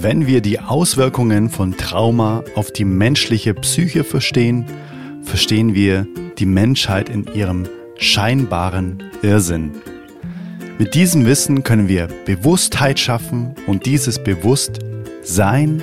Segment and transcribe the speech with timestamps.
[0.00, 4.64] Wenn wir die Auswirkungen von Trauma auf die menschliche Psyche verstehen,
[5.22, 6.06] verstehen wir
[6.38, 9.72] die Menschheit in ihrem scheinbaren Irrsinn.
[10.78, 15.82] Mit diesem Wissen können wir Bewusstheit schaffen und dieses Bewusstsein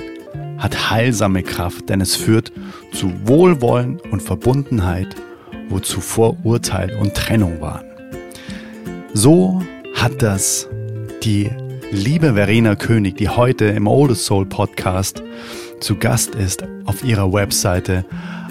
[0.56, 2.52] hat heilsame Kraft, denn es führt
[2.94, 5.14] zu Wohlwollen und Verbundenheit,
[5.68, 7.84] wo zuvor Urteil und Trennung waren.
[9.12, 9.60] So
[9.94, 10.70] hat das
[11.22, 11.50] die
[11.92, 15.22] liebe Verena König, die heute im Oldest Soul Podcast
[15.80, 18.04] zu Gast ist, auf ihrer Webseite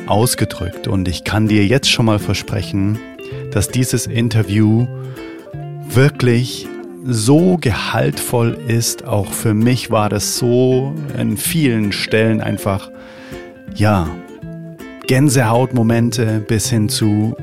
[0.08, 0.88] ausgedrückt.
[0.88, 2.98] Und ich kann dir jetzt schon mal versprechen,
[3.52, 4.88] dass dieses Interview
[5.90, 6.68] wirklich
[7.04, 9.06] so gehaltvoll ist.
[9.06, 12.90] Auch für mich war das so in vielen Stellen einfach,
[13.76, 14.10] ja,
[15.08, 17.36] Gänsehautmomente bis hin zu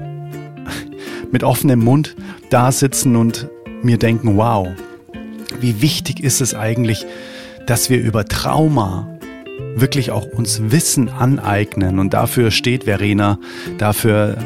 [1.30, 2.16] mit offenem Mund
[2.50, 3.48] da sitzen und
[3.82, 4.68] mir denken, wow,
[5.62, 7.06] wie wichtig ist es eigentlich,
[7.66, 9.08] dass wir über Trauma
[9.74, 11.98] wirklich auch uns Wissen aneignen.
[11.98, 13.38] Und dafür steht Verena,
[13.78, 14.36] dafür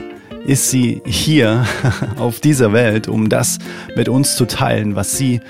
[0.47, 1.67] ist sie hier
[2.19, 3.59] auf dieser Welt, um das
[3.97, 5.41] mit uns zu teilen, was sie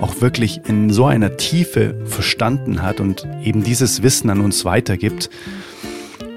[0.00, 5.30] auch wirklich in so einer Tiefe verstanden hat und eben dieses Wissen an uns weitergibt.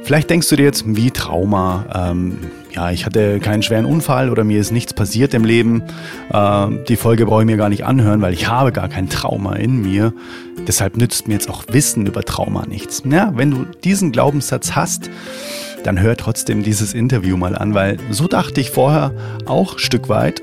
[0.04, 2.38] Vielleicht denkst du dir jetzt, wie Trauma, ähm,
[2.76, 5.84] ja, ich hatte keinen schweren Unfall oder mir ist nichts passiert im Leben.
[6.32, 9.56] Äh, die Folge brauche ich mir gar nicht anhören, weil ich habe gar kein Trauma
[9.56, 10.14] in mir.
[10.68, 13.04] Deshalb nützt mir jetzt auch Wissen über Trauma nichts.
[13.06, 15.10] Ja, wenn du diesen Glaubenssatz hast,
[15.84, 19.12] dann hör trotzdem dieses Interview mal an, weil so dachte ich vorher
[19.46, 20.42] auch ein Stück weit.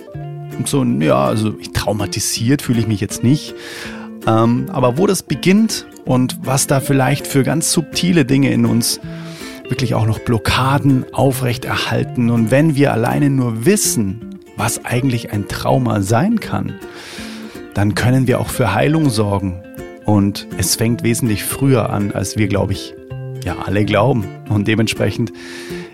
[0.57, 3.55] Und so, ja, also traumatisiert fühle ich mich jetzt nicht.
[4.27, 9.01] Ähm, aber wo das beginnt und was da vielleicht für ganz subtile Dinge in uns
[9.71, 16.03] wirklich auch noch Blockaden aufrechterhalten und wenn wir alleine nur wissen, was eigentlich ein Trauma
[16.03, 16.75] sein kann,
[17.75, 19.63] dann können wir auch für Heilung sorgen.
[20.05, 22.95] Und es fängt wesentlich früher an, als wir, glaube ich,
[23.45, 24.27] ja alle glauben.
[24.49, 25.33] Und dementsprechend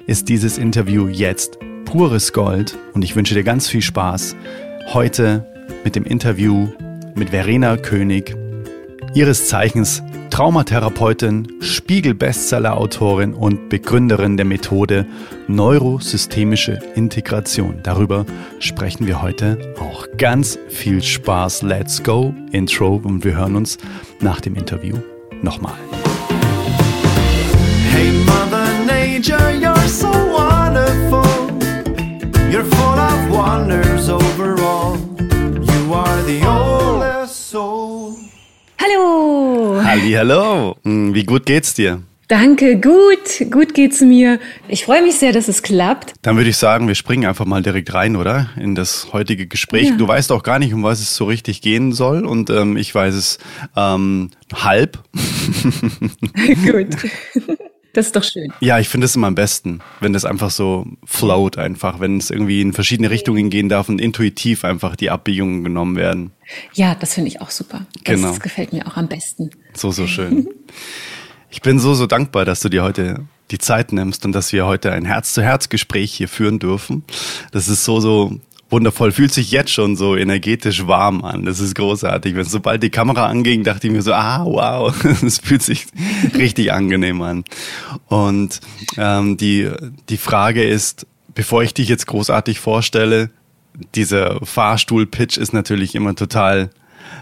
[0.06, 4.36] ist dieses Interview jetzt pures Gold und ich wünsche dir ganz viel Spaß
[4.92, 5.46] heute
[5.84, 6.68] mit dem Interview
[7.14, 8.36] mit Verena König,
[9.14, 10.02] ihres Zeichens
[10.36, 15.06] Traumatherapeutin, Spiegel-Bestseller-Autorin und Begründerin der Methode
[15.48, 17.80] Neurosystemische Integration.
[17.82, 18.26] Darüber
[18.58, 20.06] sprechen wir heute auch.
[20.18, 21.62] Ganz viel Spaß.
[21.62, 22.34] Let's go.
[22.52, 23.78] Intro und wir hören uns
[24.20, 24.98] nach dem Interview
[25.40, 25.78] nochmal.
[27.90, 31.24] Hey Mother Nature, you're so wonderful.
[32.50, 33.85] You're full of wonders
[40.06, 40.76] Halli, hallo.
[40.84, 42.00] Hm, wie gut geht's dir?
[42.28, 44.38] Danke, gut, gut geht's mir.
[44.68, 46.14] Ich freue mich sehr, dass es klappt.
[46.22, 48.50] Dann würde ich sagen, wir springen einfach mal direkt rein, oder?
[48.56, 49.88] In das heutige Gespräch.
[49.88, 49.96] Ja.
[49.96, 52.94] Du weißt auch gar nicht, um was es so richtig gehen soll und ähm, ich
[52.94, 53.38] weiß es
[53.76, 55.02] ähm, halb.
[56.64, 56.86] gut.
[57.96, 58.52] Das ist doch schön.
[58.60, 62.28] Ja, ich finde es immer am besten, wenn das einfach so float einfach, wenn es
[62.28, 66.32] irgendwie in verschiedene Richtungen gehen darf und intuitiv einfach die Abbiegungen genommen werden.
[66.74, 67.86] Ja, das finde ich auch super.
[68.04, 68.28] Genau.
[68.28, 69.50] Das gefällt mir auch am besten.
[69.72, 70.46] So, so schön.
[71.48, 74.66] Ich bin so, so dankbar, dass du dir heute die Zeit nimmst und dass wir
[74.66, 77.02] heute ein Herz-zu-Herz-Gespräch hier führen dürfen.
[77.52, 78.38] Das ist so, so
[78.70, 79.12] wundervoll.
[79.12, 81.44] Fühlt sich jetzt schon so energetisch warm an.
[81.44, 82.34] Das ist großartig.
[82.34, 85.86] Wenn sobald die Kamera anging, dachte ich mir so, ah, wow, es fühlt sich
[86.34, 87.44] richtig angenehm an.
[88.08, 88.60] Und
[88.96, 89.70] ähm, die,
[90.08, 93.30] die Frage ist, bevor ich dich jetzt großartig vorstelle,
[93.94, 96.70] dieser Fahrstuhl-Pitch ist natürlich immer total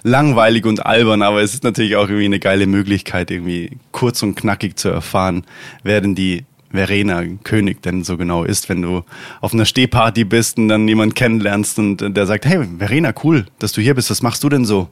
[0.02, 4.34] langweilig und albern, aber es ist natürlich auch irgendwie eine geile Möglichkeit, irgendwie kurz und
[4.34, 5.44] knackig zu erfahren,
[5.82, 6.44] wer denn die
[6.74, 9.02] Verena König denn so genau ist, wenn du
[9.40, 13.72] auf einer Stehparty bist und dann jemand kennenlernst und der sagt, hey Verena, cool, dass
[13.72, 14.88] du hier bist, was machst du denn so?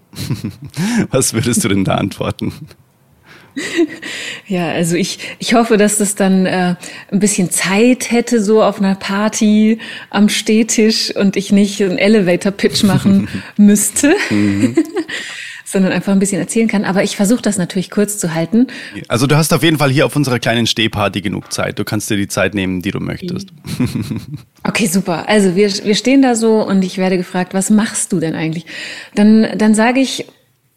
[1.10, 2.52] was würdest du denn da antworten?
[4.46, 6.76] Ja, also ich, ich hoffe, dass das dann äh,
[7.10, 9.78] ein bisschen Zeit hätte, so auf einer Party
[10.08, 14.14] am Stehtisch und ich nicht einen Elevator-Pitch machen müsste.
[14.30, 14.74] Mhm.
[15.72, 16.84] Sondern einfach ein bisschen erzählen kann.
[16.84, 18.68] Aber ich versuche das natürlich kurz zu halten.
[19.08, 21.78] Also du hast auf jeden Fall hier auf unserer kleinen Stehparty genug Zeit.
[21.78, 23.48] Du kannst dir die Zeit nehmen, die du möchtest.
[24.64, 25.28] Okay, super.
[25.28, 28.64] Also wir, wir stehen da so und ich werde gefragt, was machst du denn eigentlich?
[29.16, 30.26] Dann, dann sage ich,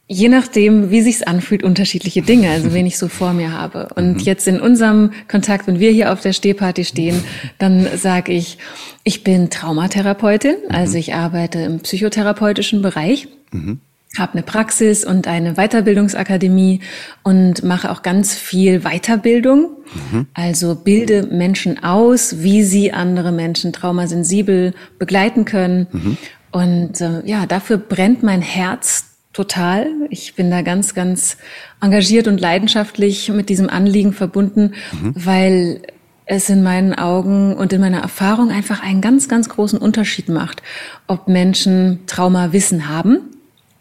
[0.07, 3.87] Je nachdem, wie sich's anfühlt, unterschiedliche Dinge, also wen ich so vor mir habe.
[3.95, 4.19] Und mhm.
[4.19, 7.23] jetzt in unserem Kontakt, wenn wir hier auf der Stehparty stehen,
[7.57, 8.59] dann sage ich,
[9.03, 10.75] ich bin Traumatherapeutin, mhm.
[10.75, 13.27] also ich arbeite im psychotherapeutischen Bereich.
[13.51, 13.79] Mhm
[14.17, 16.81] habe eine Praxis und eine Weiterbildungsakademie
[17.23, 19.69] und mache auch ganz viel Weiterbildung.
[20.11, 20.27] Mhm.
[20.33, 25.87] Also bilde Menschen aus, wie sie andere Menschen traumasensibel begleiten können.
[25.91, 26.17] Mhm.
[26.51, 29.87] Und äh, ja, dafür brennt mein Herz total.
[30.09, 31.37] Ich bin da ganz, ganz
[31.81, 35.13] engagiert und leidenschaftlich mit diesem Anliegen verbunden, mhm.
[35.15, 35.81] weil
[36.25, 40.63] es in meinen Augen und in meiner Erfahrung einfach einen ganz, ganz großen Unterschied macht,
[41.07, 43.34] ob Menschen Traumawissen haben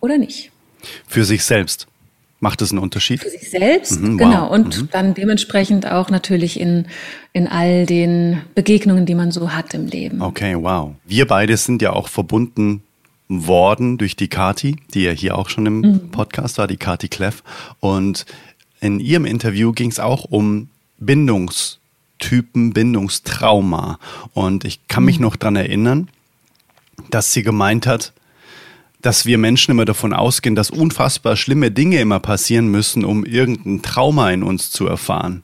[0.04, 0.50] oder nicht.
[1.06, 1.86] Für sich selbst.
[2.40, 3.22] Macht es einen Unterschied?
[3.22, 4.42] Für sich selbst, mhm, genau.
[4.42, 4.50] Wow.
[4.50, 4.88] Und mhm.
[4.92, 6.86] dann dementsprechend auch natürlich in,
[7.32, 10.20] in all den Begegnungen, die man so hat im Leben.
[10.20, 10.92] Okay, wow.
[11.06, 12.82] Wir beide sind ja auch verbunden
[13.28, 16.10] worden durch die Kati, die ja hier auch schon im mhm.
[16.10, 17.42] Podcast war, die Kati Kleff.
[17.80, 18.26] Und
[18.80, 20.68] in ihrem Interview ging es auch um
[20.98, 23.98] Bindungstypen, Bindungstrauma.
[24.34, 25.24] Und ich kann mich mhm.
[25.24, 26.08] noch dran erinnern,
[27.10, 28.12] dass sie gemeint hat,
[29.04, 33.82] dass wir Menschen immer davon ausgehen, dass unfassbar schlimme Dinge immer passieren müssen, um irgendein
[33.82, 35.42] Trauma in uns zu erfahren.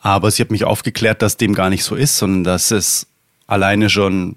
[0.00, 3.08] Aber sie hat mich aufgeklärt, dass dem gar nicht so ist, sondern dass es
[3.46, 4.36] alleine schon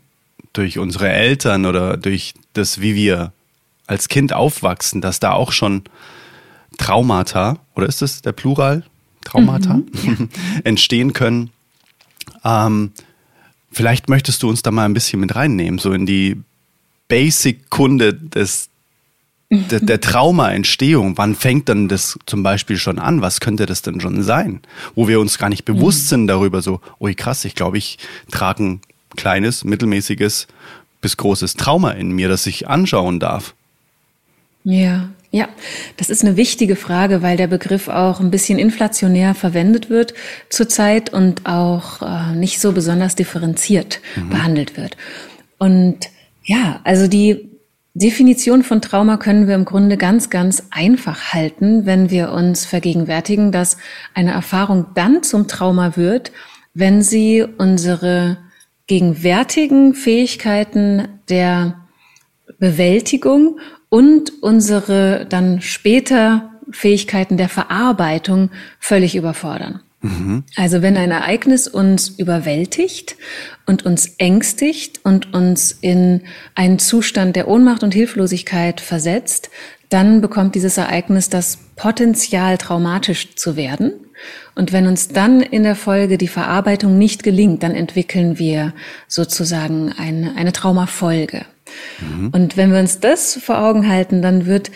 [0.51, 3.31] durch unsere Eltern oder durch das, wie wir
[3.87, 5.83] als Kind aufwachsen, dass da auch schon
[6.77, 8.83] Traumata, oder ist das der Plural?
[9.23, 10.27] Traumata mhm, ja.
[10.65, 11.51] entstehen können.
[12.43, 12.91] Ähm,
[13.71, 16.43] vielleicht möchtest du uns da mal ein bisschen mit reinnehmen, so in die
[17.07, 18.69] Basic-Kunde des
[19.49, 23.21] der, der Traumaentstehung, wann fängt dann das zum Beispiel schon an?
[23.21, 24.61] Was könnte das denn schon sein?
[24.95, 26.09] Wo wir uns gar nicht bewusst mhm.
[26.09, 27.97] sind darüber, so, ui krass, ich glaube, ich
[28.31, 28.81] trage ein
[29.15, 30.47] kleines, mittelmäßiges
[30.99, 33.53] bis großes Trauma in mir, das ich anschauen darf.
[34.63, 35.47] Ja, ja,
[35.97, 40.13] das ist eine wichtige Frage, weil der Begriff auch ein bisschen inflationär verwendet wird
[40.49, 44.29] zurzeit und auch äh, nicht so besonders differenziert mhm.
[44.29, 44.97] behandelt wird.
[45.59, 46.09] Und
[46.45, 47.49] ja, also die
[47.95, 53.51] Definition von Trauma können wir im Grunde ganz, ganz einfach halten, wenn wir uns vergegenwärtigen,
[53.51, 53.77] dass
[54.13, 56.31] eine Erfahrung dann zum Trauma wird,
[56.73, 58.37] wenn sie unsere
[58.87, 61.87] gegenwärtigen Fähigkeiten der
[62.59, 63.59] Bewältigung
[63.89, 69.81] und unsere dann später Fähigkeiten der Verarbeitung völlig überfordern.
[70.05, 70.43] Mhm.
[70.55, 73.17] Also wenn ein Ereignis uns überwältigt
[73.65, 76.21] und uns ängstigt und uns in
[76.53, 79.49] einen Zustand der Ohnmacht und Hilflosigkeit versetzt,
[79.89, 83.93] dann bekommt dieses Ereignis das Potenzial, traumatisch zu werden.
[84.55, 88.73] Und wenn uns dann in der Folge die Verarbeitung nicht gelingt, dann entwickeln wir
[89.07, 91.45] sozusagen eine, eine Traumafolge.
[91.99, 92.29] Mhm.
[92.29, 94.71] Und wenn wir uns das vor Augen halten, dann wird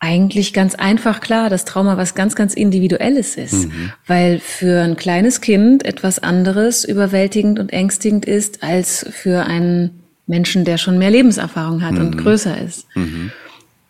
[0.00, 3.92] eigentlich ganz einfach klar, dass Trauma was ganz, ganz Individuelles ist, mhm.
[4.06, 10.64] weil für ein kleines Kind etwas anderes überwältigend und ängstigend ist als für einen Menschen,
[10.64, 12.00] der schon mehr Lebenserfahrung hat mhm.
[12.00, 12.86] und größer ist.
[12.94, 13.32] Mhm.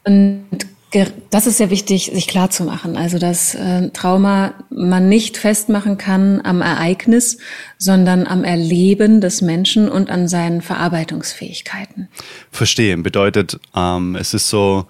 [0.05, 0.67] Und
[1.31, 2.97] das ist sehr wichtig, sich klar zu machen.
[2.97, 7.39] Also, dass äh, Trauma man nicht festmachen kann am Ereignis,
[7.77, 12.09] sondern am Erleben des Menschen und an seinen Verarbeitungsfähigkeiten.
[12.51, 14.87] Verstehen bedeutet, ähm, es ist so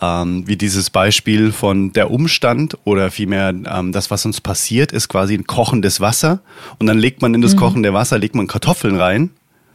[0.00, 5.08] ähm, wie dieses Beispiel von der Umstand oder vielmehr ähm, das, was uns passiert, ist
[5.08, 6.40] quasi ein kochendes Wasser
[6.78, 7.58] und dann legt man in das mhm.
[7.58, 9.30] kochende Wasser legt man Kartoffeln rein.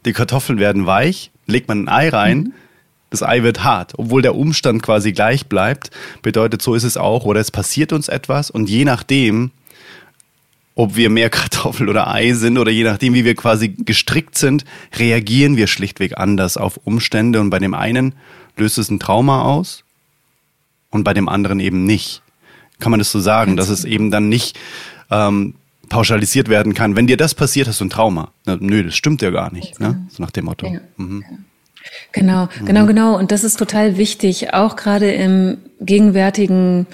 [0.06, 2.38] Die Kartoffeln werden weich, legt man ein Ei rein.
[2.38, 2.54] Mhm
[3.14, 5.92] das Ei wird hart, obwohl der Umstand quasi gleich bleibt.
[6.24, 7.26] Bedeutet, so ist es auch.
[7.26, 9.52] Oder es passiert uns etwas und je nachdem,
[10.74, 14.66] ob wir mehr Kartoffel oder Ei sind oder je nachdem, wie wir quasi gestrickt sind,
[14.98, 17.40] reagieren wir schlichtweg anders auf Umstände.
[17.40, 18.16] Und bei dem einen
[18.58, 19.83] löst es ein Trauma aus
[20.94, 22.22] und bei dem anderen eben nicht.
[22.80, 24.58] Kann man das so sagen, dass es eben dann nicht
[25.12, 25.56] ähm,
[25.90, 26.96] pauschalisiert werden kann.
[26.96, 28.32] Wenn dir das passiert, hast du ein Trauma.
[28.46, 29.80] Na, nö, das stimmt ja gar nicht.
[29.80, 30.08] Ne?
[30.10, 30.68] So nach dem Motto.
[30.68, 30.80] Ja.
[30.98, 31.24] Mhm.
[32.14, 33.18] Genau, genau, genau.
[33.18, 36.88] Und das ist total wichtig, auch gerade im gegenwärtigen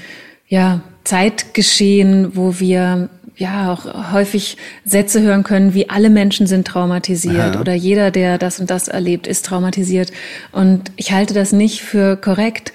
[0.48, 7.56] ja, Zeitgeschehen, wo wir ja auch häufig Sätze hören können, wie alle Menschen sind traumatisiert
[7.56, 7.62] ja.
[7.62, 10.12] oder jeder, der das und das erlebt, ist traumatisiert.
[10.52, 12.74] Und ich halte das nicht für korrekt.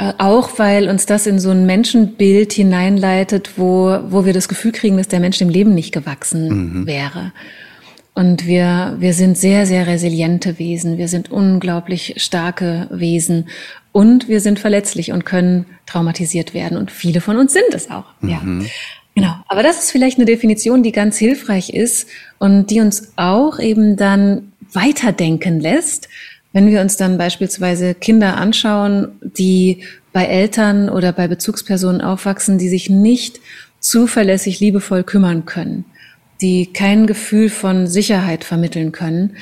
[0.00, 4.72] Äh, auch weil uns das in so ein Menschenbild hineinleitet, wo, wo wir das Gefühl
[4.72, 6.48] kriegen, dass der Mensch dem Leben nicht gewachsen
[6.80, 6.86] mhm.
[6.86, 7.32] wäre.
[8.14, 10.96] Und wir, wir sind sehr, sehr resiliente Wesen.
[10.96, 13.50] Wir sind unglaublich starke Wesen.
[13.92, 16.78] Und wir sind verletzlich und können traumatisiert werden.
[16.78, 18.06] Und viele von uns sind es auch.
[18.20, 18.30] Mhm.
[18.30, 18.40] Ja.
[19.14, 19.34] Genau.
[19.48, 23.96] Aber das ist vielleicht eine Definition, die ganz hilfreich ist und die uns auch eben
[23.96, 26.08] dann weiterdenken lässt,
[26.52, 32.68] wenn wir uns dann beispielsweise Kinder anschauen, die bei Eltern oder bei Bezugspersonen aufwachsen, die
[32.68, 33.40] sich nicht
[33.78, 35.84] zuverlässig liebevoll kümmern können
[36.40, 39.36] die kein Gefühl von Sicherheit vermitteln können,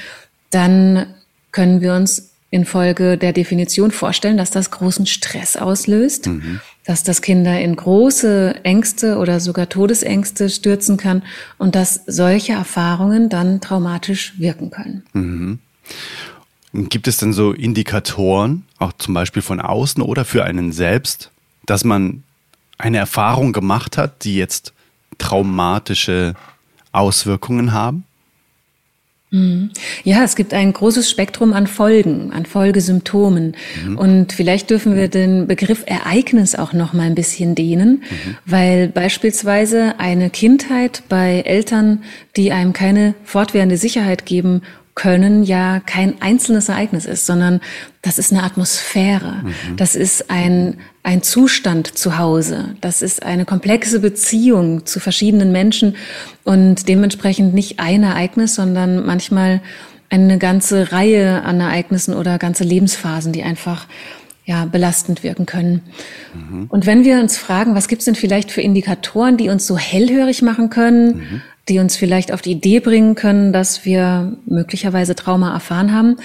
[0.50, 1.06] dann
[1.52, 6.60] können wir uns infolge der Definition vorstellen, dass das großen Stress auslöst, mhm.
[6.86, 11.22] dass das Kinder in große Ängste oder sogar Todesängste stürzen kann
[11.58, 15.02] und dass solche Erfahrungen dann traumatisch wirken können.
[15.12, 15.58] Mhm.
[16.72, 21.30] Gibt es denn so Indikatoren, auch zum Beispiel von außen oder für einen selbst,
[21.64, 22.22] dass man
[22.76, 24.72] eine Erfahrung gemacht hat, die jetzt
[25.16, 26.34] traumatische
[26.92, 28.04] Auswirkungen haben?
[29.30, 29.70] Mhm.
[30.04, 33.56] Ja, es gibt ein großes Spektrum an Folgen, an Folgesymptomen.
[33.84, 33.98] Mhm.
[33.98, 38.36] Und vielleicht dürfen wir den Begriff Ereignis auch noch mal ein bisschen dehnen, mhm.
[38.46, 42.04] weil beispielsweise eine Kindheit bei Eltern,
[42.36, 44.62] die einem keine fortwährende Sicherheit geben
[44.98, 47.60] können, ja kein einzelnes Ereignis ist, sondern
[48.02, 49.42] das ist eine Atmosphäre.
[49.44, 49.76] Mhm.
[49.76, 52.74] Das ist ein, ein Zustand zu Hause.
[52.80, 55.94] Das ist eine komplexe Beziehung zu verschiedenen Menschen
[56.42, 59.60] und dementsprechend nicht ein Ereignis, sondern manchmal
[60.10, 63.86] eine ganze Reihe an Ereignissen oder ganze Lebensphasen, die einfach
[64.46, 65.82] ja, belastend wirken können.
[66.34, 66.66] Mhm.
[66.70, 69.78] Und wenn wir uns fragen, was gibt es denn vielleicht für Indikatoren, die uns so
[69.78, 75.14] hellhörig machen können, mhm die uns vielleicht auf die Idee bringen können, dass wir möglicherweise
[75.14, 76.16] Trauma erfahren haben,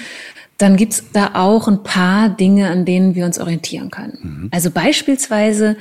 [0.58, 4.18] dann gibt's da auch ein paar Dinge, an denen wir uns orientieren können.
[4.22, 4.50] Mhm.
[4.52, 5.76] Also beispielsweise,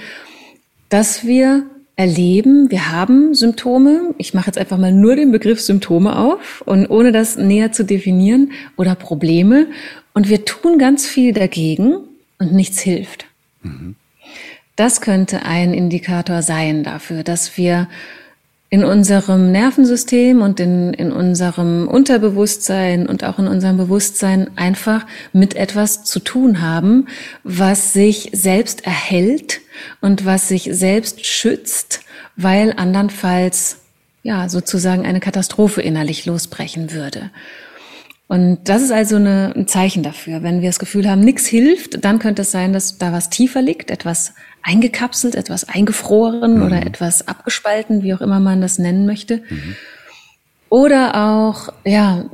[0.88, 1.66] dass wir
[1.96, 4.14] erleben, wir haben Symptome.
[4.18, 7.84] Ich mache jetzt einfach mal nur den Begriff Symptome auf und ohne das näher zu
[7.84, 9.66] definieren oder Probleme.
[10.14, 11.98] Und wir tun ganz viel dagegen
[12.38, 13.26] und nichts hilft.
[13.62, 13.96] Mhm.
[14.74, 17.88] Das könnte ein Indikator sein dafür, dass wir
[18.72, 25.54] in unserem Nervensystem und in, in unserem Unterbewusstsein und auch in unserem Bewusstsein einfach mit
[25.56, 27.06] etwas zu tun haben,
[27.44, 29.60] was sich selbst erhält
[30.00, 32.00] und was sich selbst schützt,
[32.36, 33.76] weil andernfalls
[34.22, 37.30] ja sozusagen eine Katastrophe innerlich losbrechen würde.
[38.32, 40.42] Und das ist also eine, ein Zeichen dafür.
[40.42, 43.60] Wenn wir das Gefühl haben, nichts hilft, dann könnte es sein, dass da was tiefer
[43.60, 46.62] liegt, etwas eingekapselt, etwas eingefroren mhm.
[46.62, 49.42] oder etwas abgespalten, wie auch immer man das nennen möchte.
[49.50, 49.76] Mhm.
[50.70, 52.24] Oder auch, ja,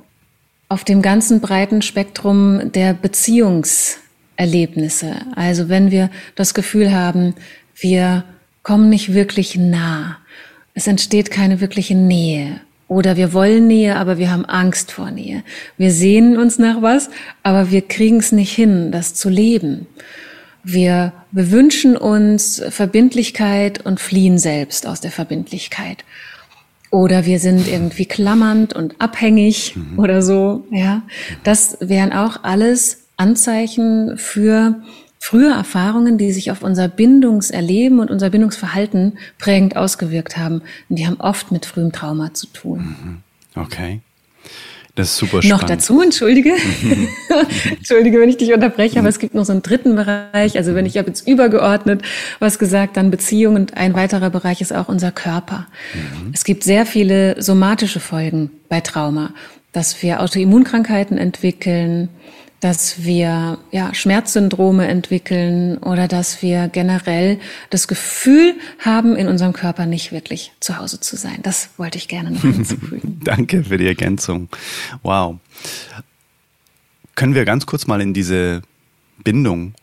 [0.69, 5.17] auf dem ganzen breiten Spektrum der Beziehungserlebnisse.
[5.35, 7.35] Also wenn wir das Gefühl haben,
[7.75, 8.23] wir
[8.63, 10.19] kommen nicht wirklich nah,
[10.75, 12.61] es entsteht keine wirkliche Nähe.
[12.89, 15.45] Oder wir wollen Nähe, aber wir haben Angst vor Nähe.
[15.77, 17.11] Wir sehnen uns nach was,
[17.43, 19.87] aber wir kriegen es nicht hin, das zu leben.
[20.65, 26.05] Wir, wünschen uns Verbindlichkeit und fliehen selbst aus der Verbindlichkeit.
[26.91, 29.99] Oder wir sind irgendwie klammernd und abhängig mhm.
[29.99, 31.03] oder so, ja.
[31.45, 34.83] Das wären auch alles Anzeichen für
[35.29, 40.63] frühe Erfahrungen, die sich auf unser Bindungserleben und unser Bindungsverhalten prägend ausgewirkt haben.
[40.89, 42.97] Und die haben oft mit frühem Trauma zu tun.
[43.55, 43.63] Mhm.
[43.63, 44.01] Okay.
[44.95, 45.51] Das ist super spannend.
[45.51, 46.55] Noch dazu, entschuldige.
[47.71, 50.57] entschuldige, wenn ich dich unterbreche, aber es gibt noch so einen dritten Bereich.
[50.57, 52.01] Also wenn ich habe jetzt übergeordnet
[52.39, 55.67] was gesagt, dann Beziehung und ein weiterer Bereich ist auch unser Körper.
[55.93, 56.31] Mhm.
[56.33, 59.35] Es gibt sehr viele somatische Folgen bei Trauma,
[59.73, 62.09] dass wir Autoimmunkrankheiten entwickeln,
[62.61, 67.39] dass wir ja, Schmerzsyndrome entwickeln oder dass wir generell
[67.71, 71.39] das Gefühl haben, in unserem Körper nicht wirklich zu Hause zu sein.
[71.43, 73.21] Das wollte ich gerne noch hinzufügen.
[73.25, 74.49] Danke für die Ergänzung.
[75.03, 75.37] Wow.
[77.15, 78.63] Können wir ganz kurz mal in diese
[79.23, 79.75] Bindung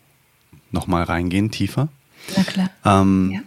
[0.70, 1.88] nochmal reingehen, tiefer?
[2.36, 2.70] Na klar.
[2.84, 3.40] Ähm, ja.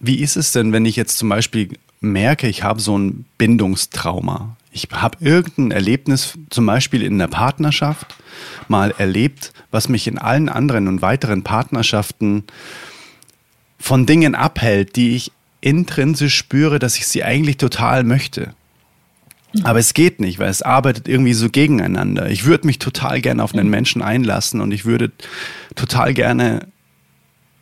[0.00, 4.56] Wie ist es denn, wenn ich jetzt zum Beispiel merke, ich habe so ein Bindungstrauma?
[4.76, 8.14] Ich habe irgendein Erlebnis, zum Beispiel in der Partnerschaft,
[8.68, 12.44] mal erlebt, was mich in allen anderen und weiteren Partnerschaften
[13.78, 18.54] von Dingen abhält, die ich intrinsisch spüre, dass ich sie eigentlich total möchte.
[19.62, 22.28] Aber es geht nicht, weil es arbeitet irgendwie so gegeneinander.
[22.28, 25.10] Ich würde mich total gerne auf einen Menschen einlassen und ich würde
[25.74, 26.68] total gerne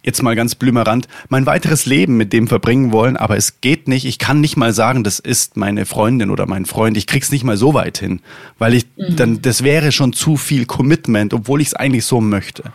[0.05, 4.05] jetzt mal ganz blümerant, mein weiteres Leben mit dem verbringen wollen, aber es geht nicht.
[4.05, 6.97] Ich kann nicht mal sagen, das ist meine Freundin oder mein Freund.
[6.97, 8.21] Ich krieg's nicht mal so weit hin,
[8.59, 9.17] weil ich mhm.
[9.17, 12.73] dann, das wäre schon zu viel Commitment, obwohl ich es eigentlich so möchte.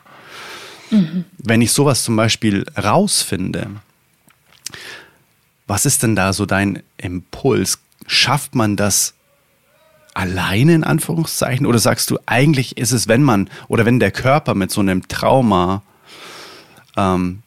[0.89, 1.25] Mhm.
[1.37, 3.67] Wenn ich sowas zum Beispiel rausfinde,
[5.67, 7.79] was ist denn da so dein Impuls?
[8.07, 9.13] Schafft man das
[10.15, 11.67] alleine in Anführungszeichen?
[11.67, 15.07] Oder sagst du, eigentlich ist es, wenn man oder wenn der Körper mit so einem
[15.07, 15.83] Trauma
[16.97, 17.41] ähm,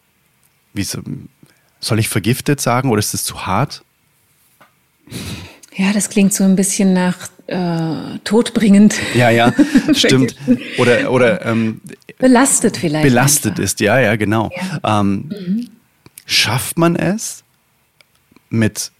[0.74, 1.00] wie so,
[1.80, 3.82] soll ich vergiftet sagen oder ist das zu hart?
[5.74, 8.94] Ja, das klingt so ein bisschen nach äh, todbringend.
[9.14, 9.52] Ja, ja,
[9.92, 10.36] stimmt.
[10.78, 11.80] Oder, oder ähm,
[12.18, 13.04] belastet vielleicht.
[13.04, 13.64] Belastet einfach.
[13.64, 14.50] ist, ja, ja, genau.
[14.82, 15.00] Ja.
[15.00, 15.68] Ähm, mhm.
[16.26, 17.42] Schafft man es
[18.48, 18.92] mit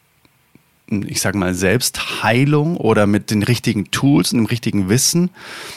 [1.09, 5.31] ich sage mal, Selbstheilung oder mit den richtigen Tools und dem richtigen Wissen,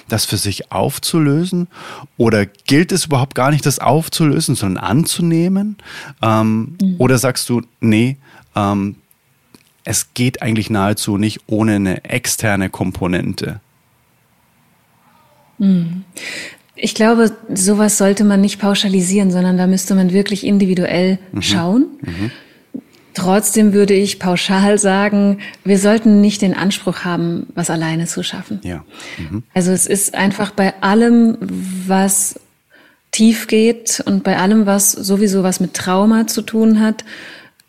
[0.07, 1.67] das für sich aufzulösen?
[2.17, 5.77] Oder gilt es überhaupt gar nicht, das aufzulösen, sondern anzunehmen?
[6.21, 6.95] Ähm, mhm.
[6.97, 8.17] Oder sagst du, nee,
[8.55, 8.95] ähm,
[9.83, 13.61] es geht eigentlich nahezu nicht ohne eine externe Komponente?
[15.57, 16.03] Mhm.
[16.75, 21.41] Ich glaube, sowas sollte man nicht pauschalisieren, sondern da müsste man wirklich individuell mhm.
[21.41, 21.85] schauen.
[22.01, 22.31] Mhm.
[23.15, 28.59] Trotzdem würde ich pauschal sagen, wir sollten nicht den Anspruch haben, was alleine zu schaffen.
[28.63, 28.83] Ja.
[29.17, 29.43] Mhm.
[29.53, 32.39] Also es ist einfach bei allem, was
[33.11, 37.05] tief geht und bei allem, was sowieso was mit Trauma zu tun hat,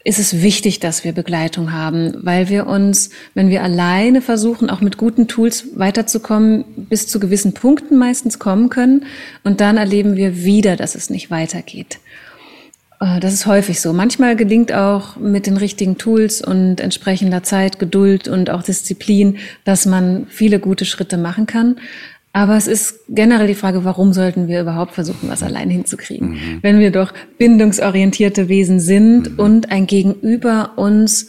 [0.03, 4.81] ist es wichtig, dass wir Begleitung haben, weil wir uns, wenn wir alleine versuchen, auch
[4.81, 9.05] mit guten Tools weiterzukommen, bis zu gewissen Punkten meistens kommen können
[9.43, 11.99] und dann erleben wir wieder, dass es nicht weitergeht.
[13.01, 13.93] Äh, das ist häufig so.
[13.93, 19.87] Manchmal gelingt auch mit den richtigen Tools und entsprechender Zeit, Geduld und auch Disziplin, dass
[19.87, 21.77] man viele gute Schritte machen kann.
[22.33, 26.33] Aber es ist generell die Frage, warum sollten wir überhaupt versuchen, was allein hinzukriegen?
[26.33, 26.59] Mhm.
[26.61, 29.39] Wenn wir doch bindungsorientierte Wesen sind mhm.
[29.39, 31.29] und ein Gegenüber uns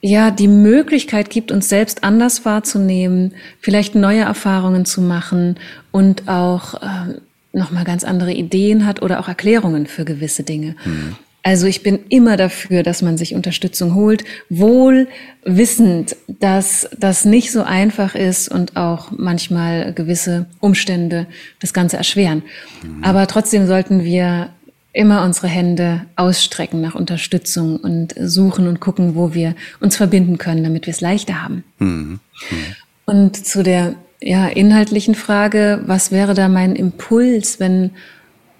[0.00, 5.60] ja die Möglichkeit gibt, uns selbst anders wahrzunehmen, vielleicht neue Erfahrungen zu machen
[5.92, 7.20] und auch äh,
[7.52, 10.76] nochmal ganz andere Ideen hat oder auch Erklärungen für gewisse Dinge.
[10.84, 11.16] Mhm.
[11.42, 15.08] Also ich bin immer dafür, dass man sich Unterstützung holt, wohl
[15.42, 21.26] wissend, dass das nicht so einfach ist und auch manchmal gewisse Umstände
[21.58, 22.42] das Ganze erschweren.
[22.82, 23.02] Mhm.
[23.02, 24.50] Aber trotzdem sollten wir
[24.92, 30.64] immer unsere Hände ausstrecken nach Unterstützung und suchen und gucken, wo wir uns verbinden können,
[30.64, 31.64] damit wir es leichter haben.
[31.78, 32.20] Mhm.
[32.50, 32.74] Mhm.
[33.06, 37.90] Und zu der ja, inhaltlichen Frage, was wäre da mein Impuls, wenn,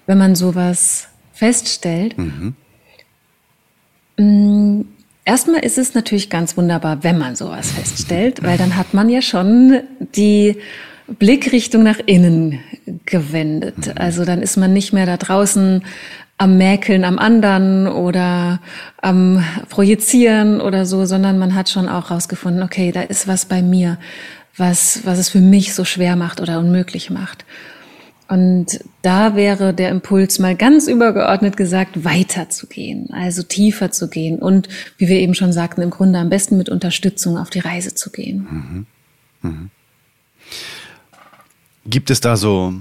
[0.07, 2.17] wenn man sowas feststellt?
[2.17, 2.55] Mhm.
[4.17, 4.81] Mm,
[5.25, 9.21] erstmal ist es natürlich ganz wunderbar, wenn man sowas feststellt, weil dann hat man ja
[9.21, 9.81] schon
[10.15, 10.57] die
[11.07, 12.59] Blickrichtung nach innen
[13.05, 13.87] gewendet.
[13.87, 13.93] Mhm.
[13.95, 15.83] Also dann ist man nicht mehr da draußen
[16.37, 18.61] am Mäkeln am anderen oder
[18.99, 23.61] am Projizieren oder so, sondern man hat schon auch rausgefunden, okay, da ist was bei
[23.61, 23.99] mir,
[24.57, 27.45] was, was es für mich so schwer macht oder unmöglich macht.
[28.27, 34.69] Und da wäre der Impuls mal ganz übergeordnet gesagt, weiterzugehen, also tiefer zu gehen und,
[34.97, 38.09] wie wir eben schon sagten, im Grunde am besten mit Unterstützung auf die Reise zu
[38.09, 38.87] gehen.
[39.41, 39.49] Mhm.
[39.49, 39.69] Mhm.
[41.85, 42.75] Gibt es da so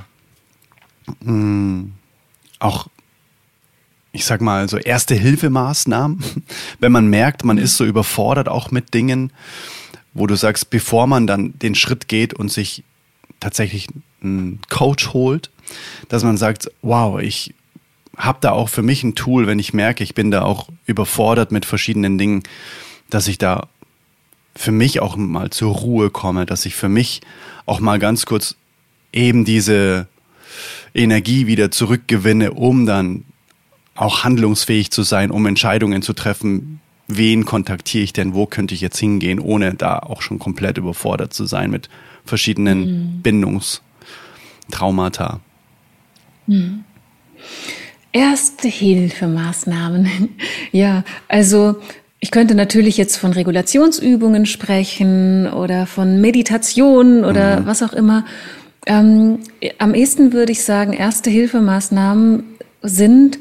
[1.20, 1.92] mh, hm,
[2.60, 2.86] auch,
[4.12, 6.22] ich sag mal, so erste Hilfemaßnahmen,
[6.78, 9.32] wenn man merkt, man ist so überfordert auch mit Dingen,
[10.12, 12.84] wo du sagst, bevor man dann den Schritt geht und sich
[13.38, 13.88] tatsächlich
[14.22, 15.50] einen Coach holt,
[16.08, 17.54] dass man sagt, wow, ich
[18.16, 21.52] habe da auch für mich ein Tool, wenn ich merke, ich bin da auch überfordert
[21.52, 22.42] mit verschiedenen Dingen,
[23.08, 23.68] dass ich da
[24.54, 27.20] für mich auch mal zur Ruhe komme, dass ich für mich
[27.66, 28.56] auch mal ganz kurz
[29.12, 30.06] eben diese
[30.94, 33.24] Energie wieder zurückgewinne, um dann
[33.94, 36.80] auch handlungsfähig zu sein, um Entscheidungen zu treffen,
[37.16, 41.34] wen kontaktiere ich denn, wo könnte ich jetzt hingehen, ohne da auch schon komplett überfordert
[41.34, 41.88] zu sein mit
[42.24, 43.22] verschiedenen mhm.
[43.22, 45.40] Bindungstraumata.
[46.46, 46.84] Mhm.
[48.12, 50.30] Erste Hilfemaßnahmen.
[50.72, 51.76] ja, also
[52.18, 57.66] ich könnte natürlich jetzt von Regulationsübungen sprechen oder von Meditation oder mhm.
[57.66, 58.24] was auch immer.
[58.86, 59.40] Ähm,
[59.78, 62.44] am ehesten würde ich sagen, erste Hilfemaßnahmen
[62.82, 63.38] sind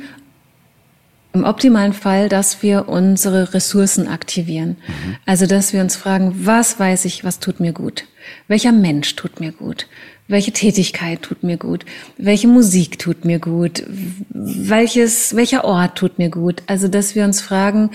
[1.39, 4.77] im optimalen Fall, dass wir unsere Ressourcen aktivieren.
[4.87, 5.15] Mhm.
[5.25, 8.05] Also, dass wir uns fragen, was weiß ich, was tut mir gut?
[8.47, 9.87] Welcher Mensch tut mir gut?
[10.27, 11.85] Welche Tätigkeit tut mir gut?
[12.17, 13.83] Welche Musik tut mir gut?
[14.29, 16.61] Welches, welcher Ort tut mir gut?
[16.67, 17.89] Also, dass wir uns fragen,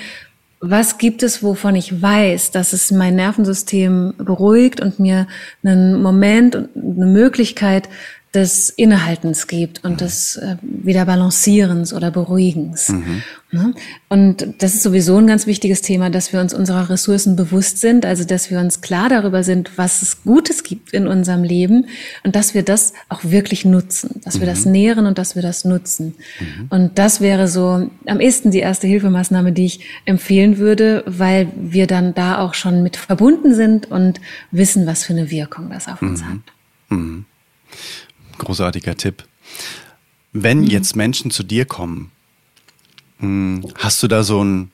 [0.60, 5.28] was gibt es, wovon ich weiß, dass es mein Nervensystem beruhigt und mir
[5.62, 7.90] einen Moment und eine Möglichkeit
[8.34, 9.96] des Innehaltens gibt und mhm.
[9.98, 12.88] des äh, wieder Balancierens oder Beruhigens.
[12.88, 13.22] Mhm.
[13.52, 13.74] Ne?
[14.08, 18.04] Und das ist sowieso ein ganz wichtiges Thema, dass wir uns unserer Ressourcen bewusst sind,
[18.04, 21.86] also dass wir uns klar darüber sind, was es Gutes gibt in unserem Leben
[22.24, 24.40] und dass wir das auch wirklich nutzen, dass mhm.
[24.40, 24.72] wir das mhm.
[24.72, 26.16] nähren und dass wir das nutzen.
[26.40, 26.66] Mhm.
[26.70, 31.86] Und das wäre so am ehesten die erste Hilfemaßnahme, die ich empfehlen würde, weil wir
[31.86, 34.20] dann da auch schon mit verbunden sind und
[34.50, 36.26] wissen, was für eine Wirkung das auf uns mhm.
[36.26, 36.40] hat.
[38.38, 39.24] Großartiger Tipp.
[40.32, 40.66] Wenn mhm.
[40.66, 42.10] jetzt Menschen zu dir kommen,
[43.18, 44.70] hm, hast du da so ein,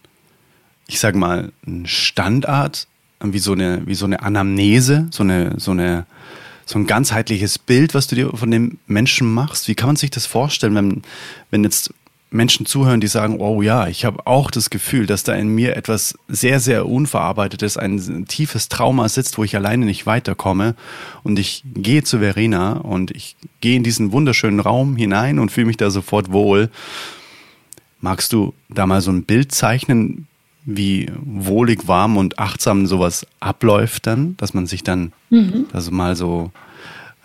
[0.86, 2.86] ich sag mal, ein Standard,
[3.22, 6.06] wie so eine, wie so eine Anamnese, so eine, so eine,
[6.64, 9.68] so ein ganzheitliches Bild, was du dir von dem Menschen machst?
[9.68, 11.02] Wie kann man sich das vorstellen, wenn,
[11.50, 11.92] wenn jetzt
[12.30, 15.76] Menschen zuhören, die sagen, oh ja, ich habe auch das Gefühl, dass da in mir
[15.76, 20.76] etwas sehr, sehr Unverarbeitetes, ein tiefes Trauma sitzt, wo ich alleine nicht weiterkomme.
[21.24, 25.66] Und ich gehe zu Verena und ich gehe in diesen wunderschönen Raum hinein und fühle
[25.66, 26.70] mich da sofort wohl.
[28.00, 30.28] Magst du da mal so ein Bild zeichnen,
[30.64, 35.66] wie wohlig, warm und achtsam sowas abläuft dann, dass man sich dann mhm.
[35.72, 36.52] also mal so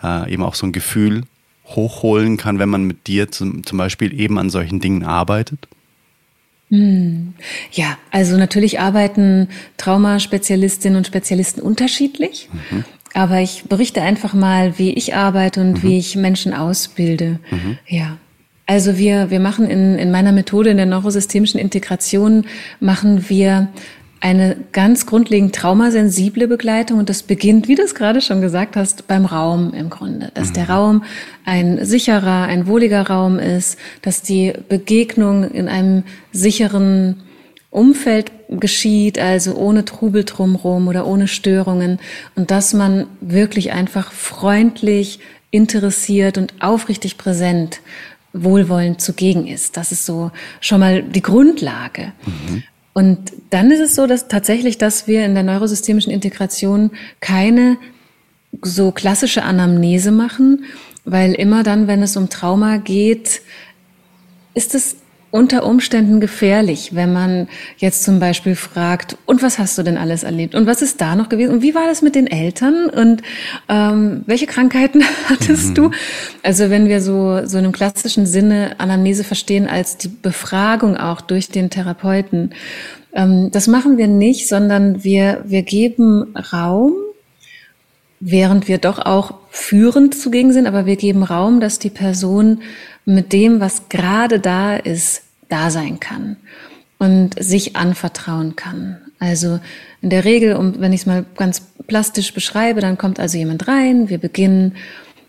[0.02, 1.24] äh, eben auch so ein Gefühl
[1.68, 5.68] hochholen kann, wenn man mit dir zum, zum Beispiel eben an solchen Dingen arbeitet?
[6.70, 7.34] Hm.
[7.72, 12.50] Ja, also natürlich arbeiten Traumaspezialistinnen und Spezialisten unterschiedlich.
[12.52, 12.84] Mhm.
[13.14, 15.84] Aber ich berichte einfach mal, wie ich arbeite und mhm.
[15.84, 17.40] wie ich Menschen ausbilde.
[17.50, 17.78] Mhm.
[17.88, 18.18] Ja.
[18.66, 22.46] Also wir, wir machen in, in meiner Methode in der neurosystemischen Integration
[22.80, 23.70] machen wir
[24.22, 29.08] eine ganz grundlegend traumasensible Begleitung und das beginnt, wie du es gerade schon gesagt hast,
[29.08, 30.32] beim Raum im Grunde.
[30.34, 30.54] Dass mhm.
[30.54, 31.04] der Raum
[31.46, 37.22] ein sicherer, ein wohliger Raum ist, dass die Begegnung in einem sicheren
[37.70, 42.00] Umfeld geschieht, also ohne Trubel drumherum oder ohne Störungen
[42.36, 45.20] und dass man wirklich einfach freundlich,
[45.52, 47.80] interessiert und aufrichtig präsent
[48.34, 49.78] wohlwollend zugegen ist.
[49.78, 52.12] Das ist so schon mal die Grundlage.
[52.26, 52.64] Mhm.
[52.98, 57.78] Und dann ist es so, dass tatsächlich, dass wir in der neurosystemischen Integration keine
[58.62, 60.64] so klassische Anamnese machen,
[61.04, 63.42] weil immer dann, wenn es um Trauma geht,
[64.54, 64.96] ist es
[65.36, 70.24] unter Umständen gefährlich, wenn man jetzt zum Beispiel fragt, und was hast du denn alles
[70.24, 70.56] erlebt?
[70.56, 71.56] Und was ist da noch gewesen?
[71.56, 72.90] Und wie war das mit den Eltern?
[72.90, 73.22] Und
[73.68, 75.74] ähm, welche Krankheiten hattest mhm.
[75.76, 75.92] du?
[76.42, 81.20] Also wenn wir so, so in einem klassischen Sinne Anamnese verstehen als die Befragung auch
[81.20, 82.54] durch den Therapeuten,
[83.14, 86.94] ähm, das machen wir nicht, sondern wir, wir geben Raum,
[88.22, 92.62] während wir doch auch führend zugegen sind, aber wir geben Raum, dass die Person
[93.04, 96.38] mit dem, was gerade da ist, da sein kann
[96.98, 98.98] und sich anvertrauen kann.
[99.20, 99.60] Also
[100.02, 103.68] in der Regel, um, wenn ich es mal ganz plastisch beschreibe, dann kommt also jemand
[103.68, 104.76] rein, wir beginnen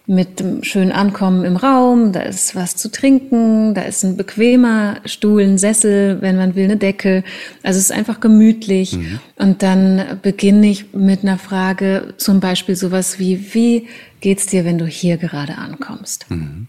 [0.08, 5.00] mit dem schönen Ankommen im Raum, da ist was zu trinken, da ist ein bequemer
[5.04, 7.24] Stuhl, ein Sessel, wenn man will, eine Decke.
[7.64, 8.92] Also es ist einfach gemütlich.
[8.92, 9.18] Mhm.
[9.36, 13.88] Und dann beginne ich mit einer Frage, zum Beispiel sowas wie, wie
[14.20, 16.30] geht's dir, wenn du hier gerade ankommst?
[16.30, 16.68] Mhm.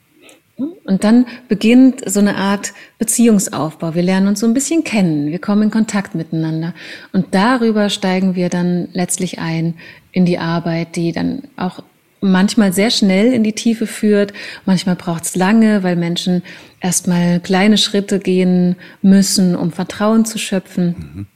[0.58, 3.94] Und dann beginnt so eine Art Beziehungsaufbau.
[3.94, 5.28] Wir lernen uns so ein bisschen kennen.
[5.28, 6.74] Wir kommen in Kontakt miteinander.
[7.14, 9.76] Und darüber steigen wir dann letztlich ein
[10.12, 11.84] in die Arbeit, die dann auch
[12.22, 14.34] manchmal sehr schnell in die Tiefe führt.
[14.66, 16.42] Manchmal braucht es lange, weil Menschen
[16.82, 20.96] erstmal kleine Schritte gehen müssen, um Vertrauen zu schöpfen.
[21.14, 21.28] Mhm.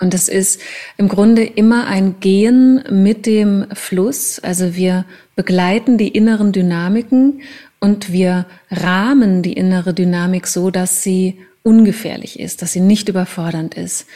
[0.00, 0.60] Und das ist
[0.96, 4.40] im Grunde immer ein Gehen mit dem Fluss.
[4.40, 5.04] Also wir
[5.36, 7.40] begleiten die inneren Dynamiken
[7.84, 13.74] und wir rahmen die innere Dynamik so, dass sie ungefährlich ist, dass sie nicht überfordernd
[13.74, 14.06] ist.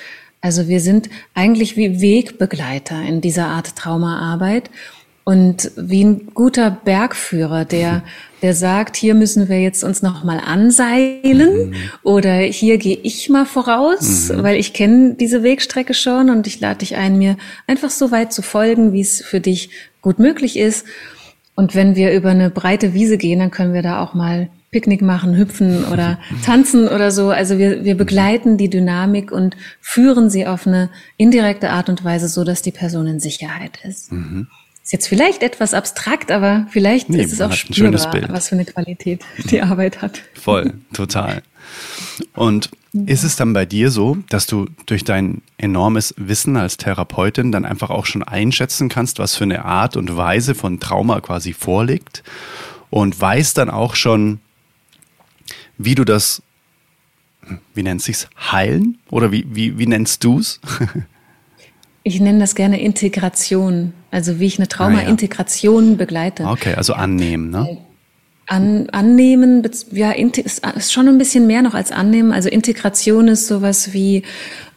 [0.40, 4.70] Also wir sind eigentlich wie Wegbegleiter in dieser Art Traumaarbeit
[5.24, 8.04] und wie ein guter Bergführer, der,
[8.40, 11.74] der sagt, hier müssen wir jetzt uns noch mal anseilen mhm.
[12.02, 14.42] oder hier gehe ich mal voraus, mhm.
[14.44, 18.32] weil ich kenne diese Wegstrecke schon und ich lade dich ein, mir einfach so weit
[18.32, 19.68] zu folgen, wie es für dich
[20.00, 20.86] gut möglich ist.
[21.58, 25.02] Und wenn wir über eine breite Wiese gehen, dann können wir da auch mal Picknick
[25.02, 27.30] machen, hüpfen oder tanzen oder so.
[27.30, 32.28] Also wir, wir begleiten die Dynamik und führen sie auf eine indirekte Art und Weise,
[32.28, 34.12] so dass die Person in Sicherheit ist.
[34.12, 34.46] Mhm.
[34.88, 38.64] Ist jetzt vielleicht etwas abstrakt, aber vielleicht nee, ist es auch spürbar, was für eine
[38.64, 40.22] Qualität die Arbeit hat.
[40.32, 41.42] Voll, total.
[42.32, 42.70] Und
[43.04, 47.66] ist es dann bei dir so, dass du durch dein enormes Wissen als Therapeutin dann
[47.66, 52.22] einfach auch schon einschätzen kannst, was für eine Art und Weise von Trauma quasi vorliegt
[52.88, 54.40] und weißt dann auch schon,
[55.76, 56.42] wie du das,
[57.74, 58.96] wie nennt sich's, heilen?
[59.10, 60.62] Oder wie, wie, wie nennst du's?
[62.02, 65.96] ich nenne das gerne Integration, also wie ich eine Trauma-Integration ah, ja.
[65.96, 66.44] begleite.
[66.44, 67.78] Okay, also annehmen, ne?
[68.46, 72.32] An, annehmen, ja, ist, ist schon ein bisschen mehr noch als annehmen.
[72.32, 74.22] Also Integration ist sowas wie,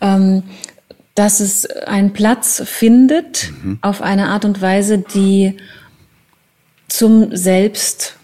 [0.02, 0.44] ähm,
[1.16, 3.80] dass es einen Platz findet mhm.
[3.82, 5.56] auf eine Art und Weise, die
[6.90, 8.18] zum Selbst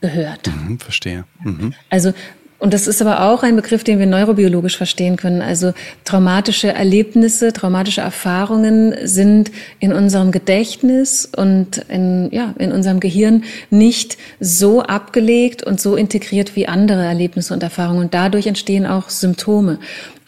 [0.00, 0.46] gehört.
[0.46, 1.24] Mhm, verstehe.
[1.44, 1.74] Mhm.
[1.90, 2.14] Also
[2.60, 5.40] und das ist aber auch ein Begriff, den wir neurobiologisch verstehen können.
[5.40, 5.72] Also
[6.04, 14.18] traumatische Erlebnisse, traumatische Erfahrungen sind in unserem Gedächtnis und in, ja, in unserem Gehirn nicht
[14.40, 18.04] so abgelegt und so integriert wie andere Erlebnisse und Erfahrungen.
[18.04, 19.78] Und dadurch entstehen auch Symptome.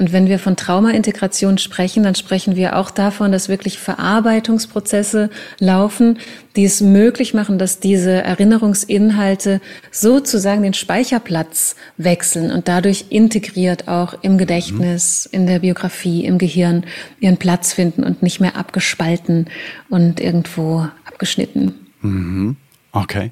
[0.03, 6.19] Und wenn wir von Traumaintegration sprechen, dann sprechen wir auch davon, dass wirklich Verarbeitungsprozesse laufen,
[6.57, 9.61] die es möglich machen, dass diese Erinnerungsinhalte
[9.93, 16.83] sozusagen den Speicherplatz wechseln und dadurch integriert auch im Gedächtnis, in der Biografie, im Gehirn
[17.21, 19.47] ihren Platz finden und nicht mehr abgespalten
[19.89, 21.75] und irgendwo abgeschnitten.
[22.01, 22.57] Mhm.
[22.91, 23.31] Okay.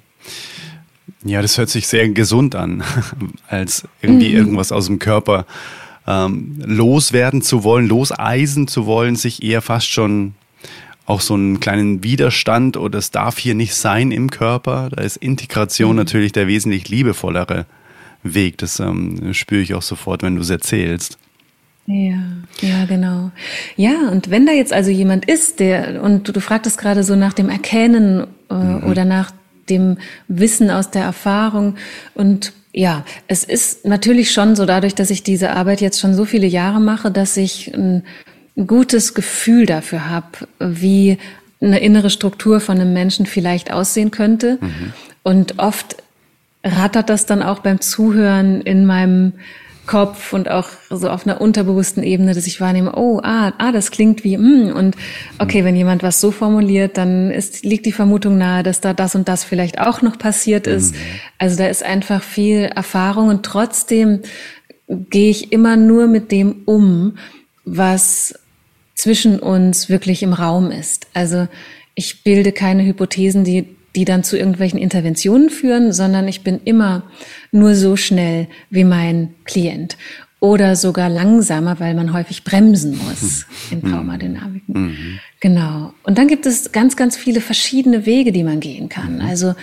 [1.24, 2.84] Ja, das hört sich sehr gesund an,
[3.48, 4.36] als irgendwie mhm.
[4.36, 5.46] irgendwas aus dem Körper
[6.06, 10.34] ähm, loswerden zu wollen, loseisen zu wollen, sich eher fast schon
[11.06, 14.90] auch so einen kleinen Widerstand oder es darf hier nicht sein im Körper.
[14.90, 15.96] Da ist Integration mhm.
[15.96, 17.66] natürlich der wesentlich liebevollere
[18.22, 18.58] Weg.
[18.58, 21.18] Das ähm, spüre ich auch sofort, wenn du es erzählst.
[21.86, 22.22] Ja,
[22.60, 23.32] ja, genau.
[23.76, 27.16] Ja, und wenn da jetzt also jemand ist, der, und du, du fragtest gerade so
[27.16, 28.84] nach dem Erkennen äh, mhm.
[28.84, 29.32] oder nach
[29.68, 31.76] dem Wissen aus der Erfahrung
[32.14, 36.24] und ja, es ist natürlich schon so dadurch, dass ich diese Arbeit jetzt schon so
[36.24, 38.02] viele Jahre mache, dass ich ein,
[38.66, 40.26] gutes Gefühl dafür habe,
[40.58, 41.16] wie
[41.62, 44.58] eine innere Struktur von einem Menschen vielleicht aussehen könnte.
[44.60, 44.92] Mhm.
[45.22, 45.96] Und oft
[46.62, 49.32] rattert das dann auch beim Zuhören in meinem
[49.86, 53.90] Kopf und auch so auf einer unterbewussten Ebene, dass ich wahrnehme, oh, ah, ah, das
[53.90, 54.96] klingt wie, mm, und
[55.38, 59.14] okay, wenn jemand was so formuliert, dann ist, liegt die Vermutung nahe, dass da das
[59.14, 60.94] und das vielleicht auch noch passiert ist.
[60.94, 60.98] Mhm.
[61.38, 64.20] Also da ist einfach viel Erfahrung und trotzdem
[64.86, 67.16] gehe ich immer nur mit dem um,
[67.64, 68.34] was
[68.94, 71.06] zwischen uns wirklich im Raum ist.
[71.14, 71.48] Also
[71.94, 77.04] ich bilde keine Hypothesen, die die dann zu irgendwelchen Interventionen führen, sondern ich bin immer
[77.52, 79.96] nur so schnell wie mein Klient
[80.40, 83.92] oder sogar langsamer, weil man häufig bremsen muss in mhm.
[83.92, 84.82] Traumadynamiken.
[84.82, 85.20] Mhm.
[85.40, 85.92] Genau.
[86.02, 89.16] Und dann gibt es ganz, ganz viele verschiedene Wege, die man gehen kann.
[89.16, 89.20] Mhm.
[89.20, 89.54] Also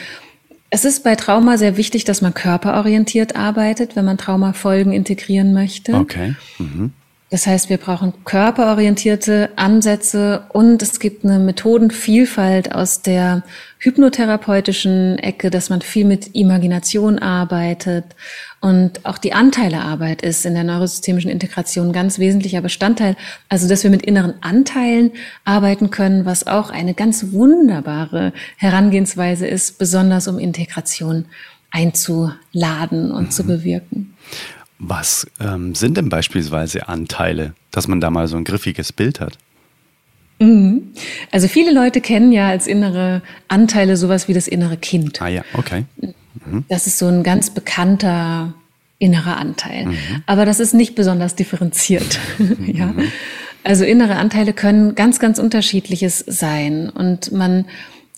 [0.70, 5.94] es ist bei Trauma sehr wichtig, dass man körperorientiert arbeitet, wenn man Traumafolgen integrieren möchte.
[5.94, 6.36] Okay.
[6.60, 6.92] Mhm.
[7.30, 13.44] Das heißt, wir brauchen körperorientierte Ansätze und es gibt eine Methodenvielfalt aus der
[13.80, 18.06] hypnotherapeutischen Ecke, dass man viel mit Imagination arbeitet
[18.62, 23.16] und auch die Anteilearbeit ist in der neurosystemischen Integration ein ganz wesentlicher Bestandteil.
[23.50, 25.12] Also, dass wir mit inneren Anteilen
[25.44, 31.26] arbeiten können, was auch eine ganz wunderbare Herangehensweise ist, besonders um Integration
[31.72, 33.32] einzuladen und mhm.
[33.32, 34.13] zu bewirken.
[34.80, 39.38] Was ähm, sind denn beispielsweise Anteile, dass man da mal so ein griffiges Bild hat?
[40.40, 40.94] Mhm.
[41.32, 45.22] Also viele Leute kennen ja als innere Anteile sowas wie das innere Kind.
[45.22, 45.86] Ah ja, okay.
[46.00, 46.66] Mhm.
[46.70, 48.54] Das ist so ein ganz bekannter
[49.00, 49.86] innerer Anteil.
[49.86, 49.98] Mhm.
[50.26, 52.20] Aber das ist nicht besonders differenziert.
[52.68, 52.88] ja.
[52.88, 53.12] Mhm.
[53.63, 56.90] Also innere Anteile können ganz, ganz unterschiedliches sein.
[56.90, 57.66] Und man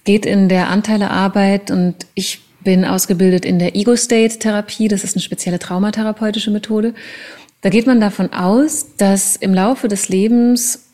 [0.04, 4.88] geht in der Anteilearbeit und ich bin ausgebildet in der Ego-State-Therapie.
[4.88, 6.94] Das ist eine spezielle traumatherapeutische Methode.
[7.62, 10.86] Da geht man davon aus, dass im Laufe des Lebens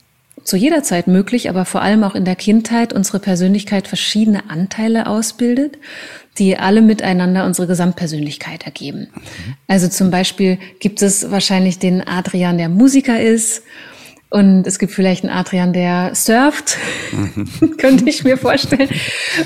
[0.44, 5.08] zu jeder Zeit möglich, aber vor allem auch in der Kindheit unsere Persönlichkeit verschiedene Anteile
[5.08, 5.78] ausbildet,
[6.38, 9.08] die alle miteinander unsere Gesamtpersönlichkeit ergeben.
[9.68, 13.64] Also zum Beispiel gibt es wahrscheinlich den Adrian, der Musiker ist
[14.32, 16.78] und es gibt vielleicht einen Adrian, der surft,
[17.12, 17.78] mhm.
[17.78, 18.90] könnte ich mir vorstellen.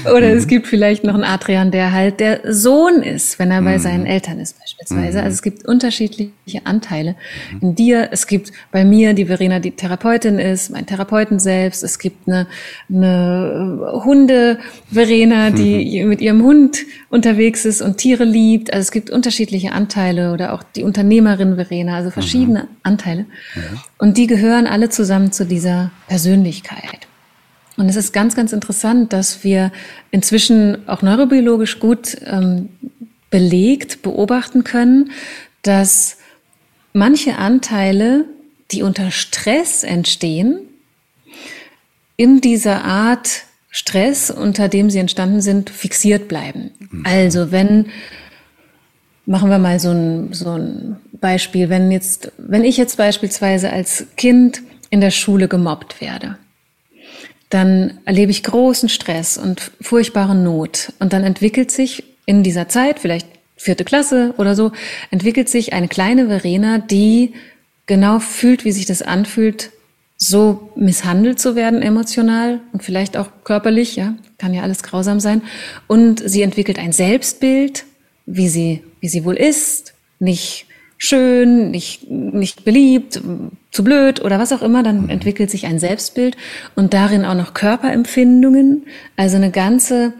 [0.05, 0.37] Oder mhm.
[0.37, 3.81] es gibt vielleicht noch einen Adrian, der halt der Sohn ist, wenn er bei mhm.
[3.81, 5.19] seinen Eltern ist beispielsweise.
[5.19, 5.23] Mhm.
[5.25, 7.15] Also es gibt unterschiedliche Anteile
[7.51, 7.59] mhm.
[7.61, 8.07] in dir.
[8.11, 11.83] Es gibt bei mir die Verena, die Therapeutin ist, mein Therapeuten selbst.
[11.83, 12.47] Es gibt eine,
[12.89, 16.09] eine Hunde-Verena, die mhm.
[16.09, 18.71] mit ihrem Hund unterwegs ist und Tiere liebt.
[18.71, 23.25] Also es gibt unterschiedliche Anteile oder auch die Unternehmerin Verena, also verschiedene Anteile.
[23.97, 27.07] Und die gehören alle zusammen zu dieser Persönlichkeit.
[27.79, 29.71] Und es ist ganz, ganz interessant, dass wir
[30.11, 32.69] inzwischen auch neurobiologisch gut ähm,
[33.29, 35.11] belegt beobachten können,
[35.61, 36.17] dass
[36.93, 38.25] manche Anteile,
[38.71, 40.59] die unter Stress entstehen,
[42.17, 46.71] in dieser Art Stress, unter dem sie entstanden sind, fixiert bleiben.
[46.79, 47.03] Mhm.
[47.05, 47.85] Also wenn,
[49.25, 54.07] machen wir mal so ein, so ein Beispiel, wenn jetzt, wenn ich jetzt beispielsweise als
[54.17, 56.37] Kind in der Schule gemobbt werde,
[57.49, 60.93] dann erlebe ich großen Stress und furchtbare Not.
[60.99, 64.71] Und dann entwickelt sich in dieser Zeit, vielleicht vierte Klasse oder so,
[65.11, 67.33] entwickelt sich eine kleine Verena, die
[67.87, 69.71] genau fühlt, wie sich das anfühlt,
[70.15, 75.41] so misshandelt zu werden emotional und vielleicht auch körperlich, ja, kann ja alles grausam sein.
[75.87, 77.85] Und sie entwickelt ein Selbstbild,
[78.25, 80.67] wie sie, wie sie wohl ist, nicht
[80.99, 83.21] schön, nicht, nicht beliebt,
[83.71, 85.09] zu blöd oder was auch immer, dann mhm.
[85.09, 86.37] entwickelt sich ein Selbstbild
[86.75, 88.85] und darin auch noch Körperempfindungen,
[89.15, 90.13] also eine ganze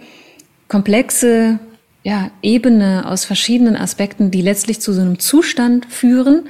[0.70, 1.60] komplexe
[2.04, 6.44] ja, Ebene aus verschiedenen Aspekten, die letztlich zu so einem Zustand führen,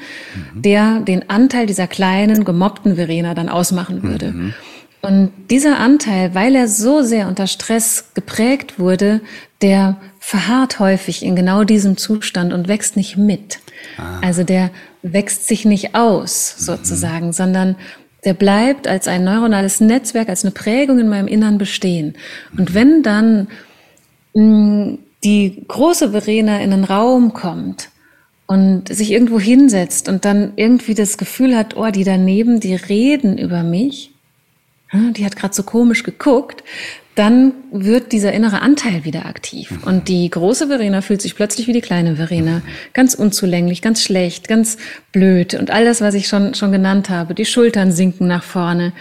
[0.53, 0.61] mhm.
[0.61, 4.31] der den Anteil dieser kleinen, gemobbten Verena dann ausmachen würde.
[4.31, 4.53] Mhm.
[5.01, 9.21] Und dieser Anteil, weil er so sehr unter Stress geprägt wurde,
[9.61, 13.59] der verharrt häufig in genau diesem Zustand und wächst nicht mit.
[13.97, 14.19] Ah.
[14.21, 16.63] Also der wächst sich nicht aus, mhm.
[16.63, 17.33] sozusagen, mhm.
[17.33, 17.75] sondern
[18.25, 22.15] der bleibt als ein neuronales Netzwerk, als eine Prägung in meinem Innern bestehen.
[22.57, 22.73] Und mhm.
[22.73, 23.47] wenn dann
[24.33, 27.89] mh, mm, die große Verena in den Raum kommt
[28.47, 33.37] und sich irgendwo hinsetzt und dann irgendwie das Gefühl hat, oh, die daneben, die reden
[33.37, 34.11] über mich,
[34.91, 36.63] die hat gerade so komisch geguckt,
[37.19, 39.71] dann wird dieser innere Anteil wieder aktiv.
[39.71, 39.83] Mhm.
[39.83, 42.61] Und die große Verena fühlt sich plötzlich wie die kleine Verena.
[42.93, 44.77] Ganz unzulänglich, ganz schlecht, ganz
[45.11, 45.53] blöd.
[45.53, 47.35] Und all das, was ich schon, schon genannt habe.
[47.35, 48.93] Die Schultern sinken nach vorne.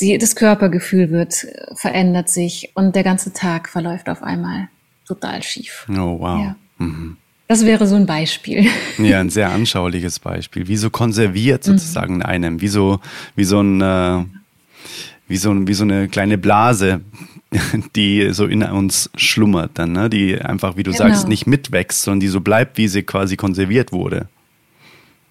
[0.00, 2.70] Die, das Körpergefühl wird, verändert sich.
[2.74, 4.68] Und der ganze Tag verläuft auf einmal
[5.04, 5.88] total schief.
[5.90, 6.40] Oh, wow.
[6.40, 6.56] Ja.
[6.78, 7.16] Mhm.
[7.48, 8.68] Das wäre so ein Beispiel.
[8.98, 10.68] Ja, ein sehr anschauliches Beispiel.
[10.68, 11.72] Wie so konserviert mhm.
[11.72, 12.60] sozusagen in einem.
[12.60, 13.00] Wie so,
[13.34, 14.24] wie so ein, äh,
[15.30, 17.00] wie so, wie so eine kleine Blase,
[17.96, 20.10] die so in uns schlummert dann, ne?
[20.10, 21.04] die einfach, wie du genau.
[21.04, 24.26] sagst, nicht mitwächst, sondern die so bleibt, wie sie quasi konserviert wurde.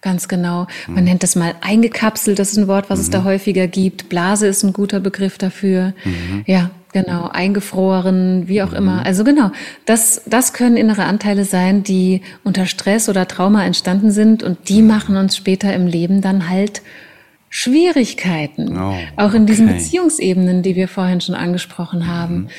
[0.01, 0.67] Ganz genau.
[0.87, 1.03] Man mhm.
[1.03, 3.03] nennt das mal eingekapselt, das ist ein Wort, was mhm.
[3.03, 4.07] es da häufiger gibt.
[4.07, 5.93] Blase ist ein guter Begriff dafür.
[6.05, 6.43] Mhm.
[6.47, 7.27] Ja, genau.
[7.27, 9.01] Eingefroren, wie auch immer.
[9.01, 9.03] Mhm.
[9.03, 9.51] Also genau,
[9.85, 14.81] das, das können innere Anteile sein, die unter Stress oder Trauma entstanden sind und die
[14.81, 16.81] machen uns später im Leben dann halt
[17.49, 22.35] Schwierigkeiten, oh, auch in diesen Beziehungsebenen, die wir vorhin schon angesprochen haben.
[22.35, 22.49] Mhm.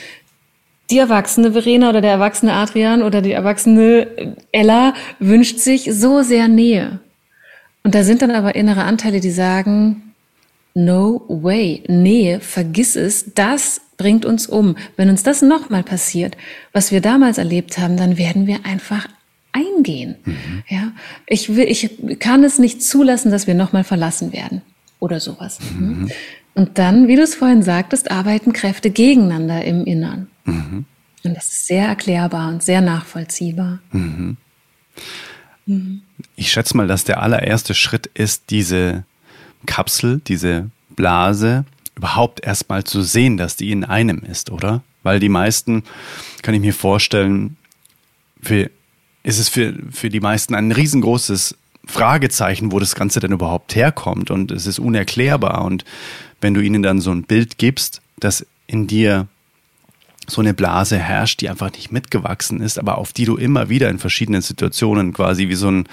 [0.90, 6.48] Die erwachsene Verena oder der erwachsene Adrian oder die erwachsene Ella wünscht sich so sehr
[6.48, 6.98] Nähe.
[7.84, 10.12] Und da sind dann aber innere Anteile, die sagen,
[10.74, 14.76] no way, Nähe, vergiss es, das bringt uns um.
[14.96, 16.36] Wenn uns das nochmal passiert,
[16.72, 19.06] was wir damals erlebt haben, dann werden wir einfach
[19.52, 20.16] eingehen.
[20.24, 20.62] Mhm.
[20.68, 20.92] Ja,
[21.26, 24.62] ich will, ich kann es nicht zulassen, dass wir nochmal verlassen werden
[25.00, 25.58] oder sowas.
[25.60, 26.10] Mhm.
[26.54, 30.28] Und dann, wie du es vorhin sagtest, arbeiten Kräfte gegeneinander im Innern.
[30.44, 30.84] Mhm.
[31.24, 33.80] Und das ist sehr erklärbar und sehr nachvollziehbar.
[33.92, 34.36] Mhm.
[35.66, 36.02] mhm.
[36.36, 39.04] Ich schätze mal, dass der allererste Schritt ist, diese
[39.66, 41.64] Kapsel, diese Blase
[41.96, 44.82] überhaupt erstmal zu sehen, dass die in einem ist, oder?
[45.02, 45.84] Weil die meisten,
[46.42, 47.56] kann ich mir vorstellen,
[48.42, 48.70] für,
[49.22, 54.30] ist es für, für die meisten ein riesengroßes Fragezeichen, wo das Ganze denn überhaupt herkommt.
[54.30, 55.64] Und es ist unerklärbar.
[55.64, 55.84] Und
[56.40, 59.26] wenn du ihnen dann so ein Bild gibst, dass in dir
[60.30, 63.88] so eine Blase herrscht, die einfach nicht mitgewachsen ist, aber auf die du immer wieder
[63.90, 65.88] in verschiedenen Situationen quasi wie so ein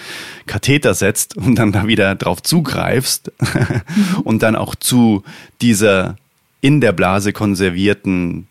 [0.45, 3.81] Katheter setzt und dann da wieder drauf zugreifst mhm.
[4.23, 5.23] und dann auch zu
[5.61, 6.17] dieser
[6.61, 8.47] in der Blase konservierten,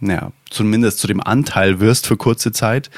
[0.00, 2.90] naja, zumindest zu dem Anteil wirst für kurze Zeit,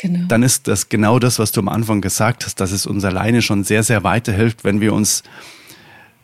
[0.00, 0.26] Genau.
[0.28, 3.42] Dann ist das genau das, was du am Anfang gesagt hast, dass es uns alleine
[3.42, 5.22] schon sehr, sehr weiterhilft, wenn wir uns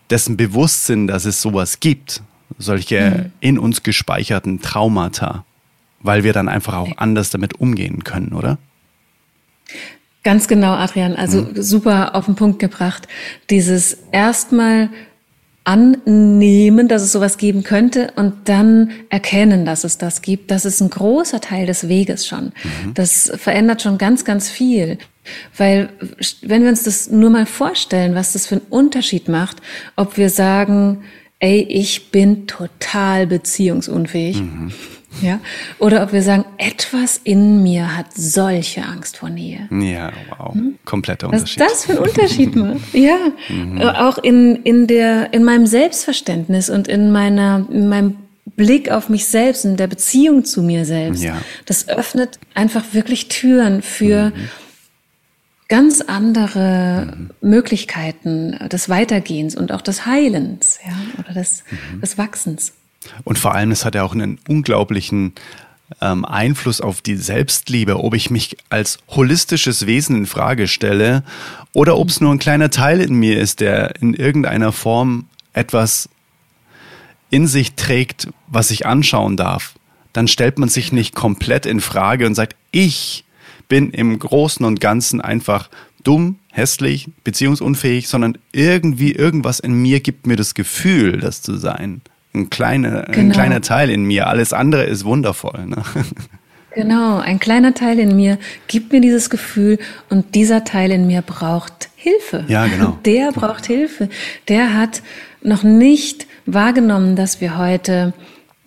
[0.08, 2.22] dessen bewusst sind, dass es sowas gibt,
[2.58, 3.32] solche mhm.
[3.40, 5.44] in uns gespeicherten Traumata,
[6.00, 8.58] weil wir dann einfach auch anders damit umgehen können, oder?
[10.22, 11.14] Ganz genau, Adrian.
[11.14, 11.62] Also mhm.
[11.62, 13.06] super auf den Punkt gebracht.
[13.50, 14.88] Dieses erstmal
[15.66, 20.52] annehmen, dass es sowas geben könnte und dann erkennen, dass es das gibt.
[20.52, 22.46] Das ist ein großer Teil des Weges schon.
[22.46, 22.94] Mhm.
[22.94, 24.98] Das verändert schon ganz, ganz viel.
[25.56, 25.88] Weil
[26.42, 29.56] wenn wir uns das nur mal vorstellen, was das für einen Unterschied macht,
[29.96, 31.02] ob wir sagen,
[31.40, 34.40] ey, ich bin total beziehungsunfähig.
[34.40, 34.72] Mhm.
[35.22, 35.40] Ja,
[35.78, 39.68] oder ob wir sagen, etwas in mir hat solche Angst vor Nähe.
[39.70, 40.54] Ja, wow.
[40.54, 40.78] Hm?
[40.84, 41.60] Kompletter Unterschied.
[41.60, 42.94] Was das für einen Unterschied macht.
[42.94, 43.16] Ja.
[43.48, 43.80] Mhm.
[43.80, 48.16] Auch in, in der, in meinem Selbstverständnis und in meiner, in meinem
[48.56, 51.22] Blick auf mich selbst, in der Beziehung zu mir selbst.
[51.22, 51.38] Ja.
[51.66, 54.48] Das öffnet einfach wirklich Türen für, mhm
[55.68, 57.30] ganz andere mhm.
[57.40, 62.00] Möglichkeiten des Weitergehens und auch des Heilens, ja, oder des, mhm.
[62.00, 62.72] des Wachsens.
[63.24, 65.32] Und vor allem, es hat ja auch einen unglaublichen
[66.00, 71.22] ähm, Einfluss auf die Selbstliebe, ob ich mich als holistisches Wesen in Frage stelle
[71.72, 76.08] oder ob es nur ein kleiner Teil in mir ist, der in irgendeiner Form etwas
[77.30, 79.74] in sich trägt, was ich anschauen darf.
[80.12, 83.24] Dann stellt man sich nicht komplett in Frage und sagt, ich
[83.68, 85.68] bin im Großen und Ganzen einfach
[86.02, 92.00] dumm, hässlich, beziehungsunfähig, sondern irgendwie irgendwas in mir gibt mir das Gefühl, das zu sein.
[92.36, 93.18] Ein kleiner, genau.
[93.18, 94.26] ein kleiner Teil in mir.
[94.26, 95.66] Alles andere ist wundervoll.
[95.66, 95.82] Ne?
[96.76, 99.78] Genau, ein kleiner Teil in mir gibt mir dieses Gefühl
[100.10, 102.44] und dieser Teil in mir braucht Hilfe.
[102.48, 102.98] Ja, genau.
[103.06, 104.10] Der braucht Hilfe.
[104.48, 105.00] Der hat
[105.40, 108.12] noch nicht wahrgenommen, dass wir heute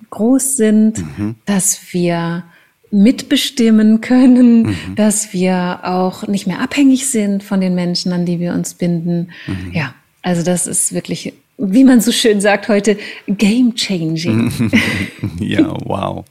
[0.10, 1.36] groß sind, mhm.
[1.46, 2.46] dass wir
[2.90, 4.96] mitbestimmen können, mhm.
[4.96, 9.30] dass wir auch nicht mehr abhängig sind von den Menschen, an die wir uns binden.
[9.46, 9.72] Mhm.
[9.72, 9.94] Ja,
[10.24, 12.98] also das ist wirklich, wie man so schön sagt heute,
[13.28, 14.72] game changing.
[15.40, 16.26] ja, wow.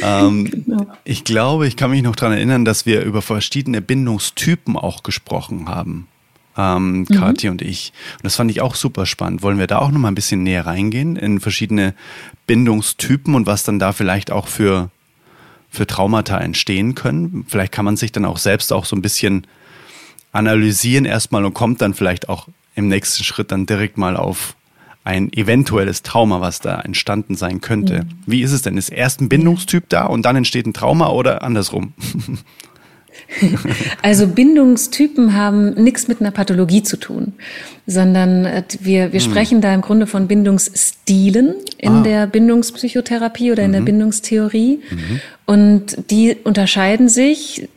[0.00, 0.86] ähm, genau.
[1.04, 5.68] Ich glaube, ich kann mich noch daran erinnern, dass wir über verschiedene Bindungstypen auch gesprochen
[5.68, 6.08] haben.
[6.56, 7.06] Ähm, mhm.
[7.06, 7.92] Kathi und ich.
[8.14, 9.42] Und das fand ich auch super spannend.
[9.42, 11.94] Wollen wir da auch noch mal ein bisschen näher reingehen in verschiedene
[12.46, 14.90] Bindungstypen und was dann da vielleicht auch für
[15.68, 17.44] für Traumata entstehen können.
[17.48, 19.46] Vielleicht kann man sich dann auch selbst auch so ein bisschen
[20.32, 24.54] analysieren erstmal und kommt dann vielleicht auch im nächsten Schritt dann direkt mal auf
[25.02, 28.02] ein eventuelles Trauma, was da entstanden sein könnte.
[28.02, 28.08] Mhm.
[28.26, 28.76] Wie ist es denn?
[28.76, 31.92] Ist erst ein Bindungstyp da und dann entsteht ein Trauma oder andersrum?
[34.02, 37.32] Also Bindungstypen haben nichts mit einer Pathologie zu tun,
[37.86, 39.30] sondern äh, wir, wir hm.
[39.30, 42.02] sprechen da im Grunde von Bindungsstilen in ah.
[42.02, 43.86] der Bindungspsychotherapie oder in der mhm.
[43.86, 44.80] Bindungstheorie.
[44.90, 45.20] Mhm.
[45.46, 47.68] Und die unterscheiden sich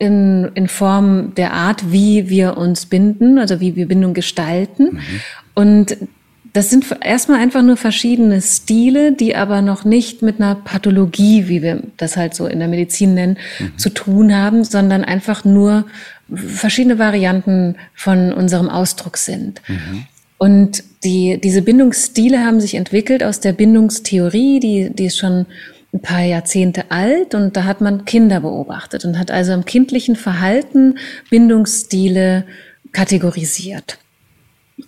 [0.00, 4.94] in, in Form der Art, wie wir uns binden, also wie wir Bindung gestalten.
[4.94, 5.00] Mhm.
[5.54, 5.96] Und
[6.54, 11.60] das sind erstmal einfach nur verschiedene Stile, die aber noch nicht mit einer Pathologie, wie
[11.60, 13.76] wir das halt so in der Medizin nennen, mhm.
[13.76, 15.84] zu tun haben, sondern einfach nur
[16.34, 19.60] verschiedene Varianten von unserem Ausdruck sind.
[19.68, 20.06] Mhm.
[20.38, 25.44] Und die, diese Bindungsstile haben sich entwickelt aus der Bindungstheorie, die, die ist schon
[25.92, 30.16] ein paar Jahrzehnte alt und da hat man Kinder beobachtet und hat also im kindlichen
[30.16, 30.98] Verhalten
[31.30, 32.44] Bindungsstile
[32.92, 33.98] kategorisiert.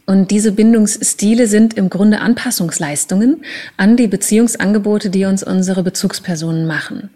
[0.06, 3.44] Und diese Bindungsstile sind im Grunde Anpassungsleistungen
[3.76, 7.10] an die Beziehungsangebote, die uns unsere Bezugspersonen machen.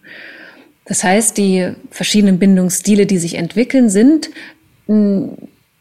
[0.84, 4.30] Das heißt, die verschiedenen Bindungsstile, die sich entwickeln, sind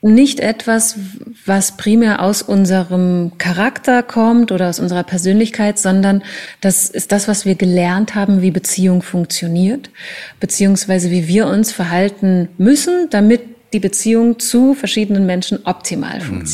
[0.02, 0.98] nicht etwas,
[1.46, 6.24] was primär aus unserem Charakter kommt oder aus unserer Persönlichkeit, sondern
[6.62, 9.90] das ist das, was wir gelernt haben, wie Beziehung funktioniert,
[10.40, 13.42] beziehungsweise wie wir uns verhalten müssen, damit
[13.74, 16.46] die Beziehung zu verschiedenen Menschen optimal mhm.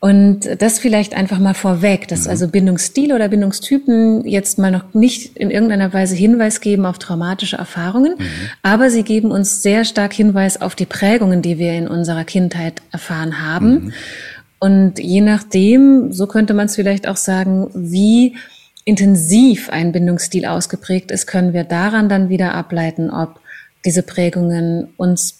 [0.00, 2.30] Und das vielleicht einfach mal vorweg, dass mhm.
[2.30, 7.56] also Bindungsstil oder Bindungstypen jetzt mal noch nicht in irgendeiner Weise Hinweis geben auf traumatische
[7.56, 8.24] Erfahrungen, mhm.
[8.62, 12.80] aber sie geben uns sehr stark Hinweis auf die Prägungen, die wir in unserer Kindheit
[12.92, 13.70] erfahren haben.
[13.70, 13.92] Mhm.
[14.60, 18.36] Und je nachdem, so könnte man es vielleicht auch sagen, wie
[18.84, 23.40] intensiv ein Bindungsstil ausgeprägt ist, können wir daran dann wieder ableiten, ob
[23.84, 25.37] diese Prägungen uns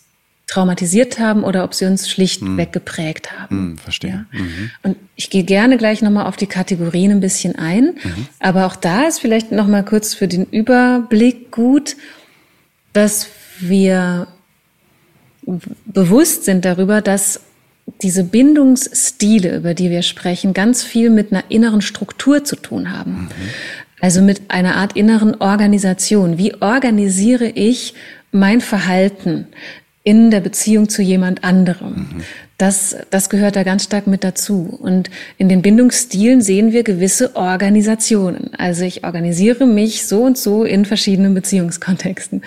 [0.49, 2.73] traumatisiert haben oder ob sie uns schlichtweg hm.
[2.73, 3.57] geprägt haben.
[3.57, 4.27] Hm, verstehe.
[4.33, 4.39] Ja?
[4.39, 4.71] Mhm.
[4.83, 7.97] Und ich gehe gerne gleich nochmal auf die Kategorien ein bisschen ein.
[8.03, 8.27] Mhm.
[8.41, 11.97] Aber auch da ist vielleicht nochmal kurz für den Überblick gut,
[12.95, 13.29] dass
[13.61, 14.27] wir
[15.85, 17.41] bewusst sind darüber, dass
[18.03, 23.13] diese Bindungsstile, über die wir sprechen, ganz viel mit einer inneren Struktur zu tun haben.
[23.23, 23.29] Mhm.
[24.01, 26.39] Also mit einer Art inneren Organisation.
[26.39, 27.95] Wie organisiere ich
[28.31, 29.49] mein Verhalten?
[30.09, 31.95] In der Beziehung zu jemand anderem.
[31.95, 32.25] Mhm.
[32.57, 34.79] Das, das gehört da ganz stark mit dazu.
[34.81, 38.55] Und in den Bindungsstilen sehen wir gewisse Organisationen.
[38.57, 42.41] Also ich organisiere mich so und so in verschiedenen Beziehungskontexten.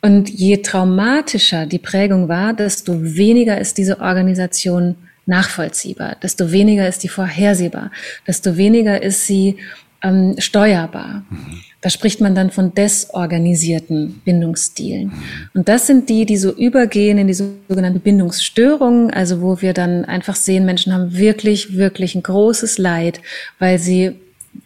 [0.00, 4.94] Und je traumatischer die Prägung war, desto weniger ist diese Organisation
[5.26, 7.90] nachvollziehbar, desto weniger ist die vorhersehbar,
[8.28, 9.56] desto weniger ist sie
[10.04, 11.24] ähm, steuerbar.
[11.28, 11.60] Mhm.
[11.82, 15.12] Da spricht man dann von desorganisierten Bindungsstilen.
[15.52, 20.04] Und das sind die, die so übergehen in die sogenannte Bindungsstörung, also wo wir dann
[20.04, 23.20] einfach sehen, Menschen haben wirklich, wirklich ein großes Leid,
[23.58, 24.12] weil sie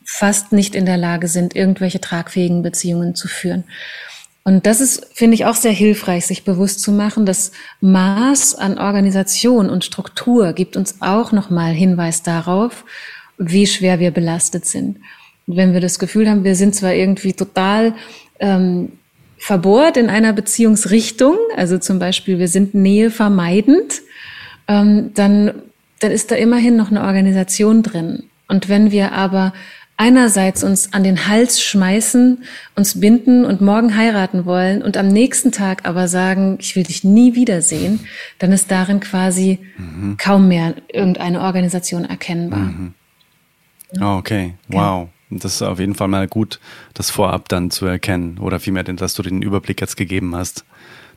[0.04, 3.64] fast nicht in der Lage sind, irgendwelche tragfähigen Beziehungen zu führen.
[4.44, 7.26] Und das ist, finde ich, auch sehr hilfreich, sich bewusst zu machen.
[7.26, 7.50] Das
[7.80, 12.84] Maß an Organisation und Struktur gibt uns auch nochmal Hinweis darauf,
[13.38, 14.98] wie schwer wir belastet sind.
[15.46, 17.94] Und wenn wir das Gefühl haben, wir sind zwar irgendwie total
[18.40, 18.92] ähm,
[19.38, 24.02] verbohrt in einer Beziehungsrichtung, also zum Beispiel wir sind Nähe vermeidend,
[24.68, 25.62] ähm, dann,
[26.00, 28.24] dann ist da immerhin noch eine Organisation drin.
[28.48, 29.52] Und wenn wir aber
[29.96, 32.44] einerseits uns an den Hals schmeißen,
[32.74, 37.02] uns binden und morgen heiraten wollen und am nächsten Tag aber sagen, ich will dich
[37.02, 38.00] nie wiedersehen,
[38.38, 40.16] dann ist darin quasi mhm.
[40.18, 42.58] kaum mehr irgendeine Organisation erkennbar.
[42.58, 42.94] Mhm.
[44.00, 45.08] Oh, okay, wow.
[45.30, 46.60] Das ist auf jeden Fall mal gut,
[46.94, 50.64] das vorab dann zu erkennen oder vielmehr, dass du den Überblick jetzt gegeben hast.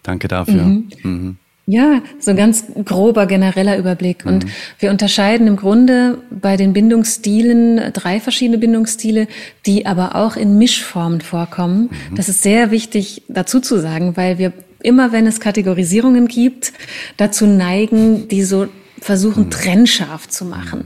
[0.04, 0.64] Danke dafür.
[0.64, 0.90] Mhm.
[1.04, 1.38] Mhm.
[1.68, 4.26] Ja, so ein ganz grober genereller Überblick.
[4.26, 4.50] Und mhm.
[4.80, 9.28] wir unterscheiden im Grunde bei den Bindungsstilen drei verschiedene Bindungsstile,
[9.68, 11.92] die aber auch in Mischformen vorkommen.
[12.10, 12.16] Mhm.
[12.16, 14.52] Das ist sehr wichtig dazu zu sagen, weil wir
[14.82, 16.74] immer, wenn es Kategorisierungen gibt,
[17.18, 18.68] dazu neigen, die so
[19.00, 19.52] versuchen, mhm.
[19.52, 20.86] trennscharf zu machen.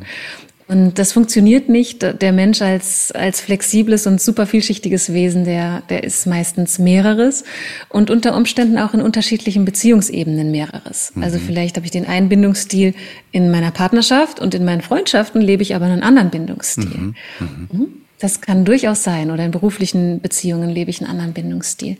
[0.74, 2.02] Und das funktioniert nicht.
[2.02, 7.44] Der Mensch als, als flexibles und super vielschichtiges Wesen, der, der ist meistens mehreres
[7.90, 11.12] und unter Umständen auch in unterschiedlichen Beziehungsebenen mehreres.
[11.14, 11.24] Mhm.
[11.24, 12.96] Also vielleicht habe ich den einen Bindungsstil
[13.32, 16.86] in meiner Partnerschaft und in meinen Freundschaften lebe ich aber einen anderen Bindungsstil.
[16.86, 17.16] Mhm.
[17.40, 17.68] Mhm.
[17.72, 17.88] mhm.
[18.20, 19.30] Das kann durchaus sein.
[19.30, 21.98] Oder in beruflichen Beziehungen lebe ich einen anderen Bindungsstil.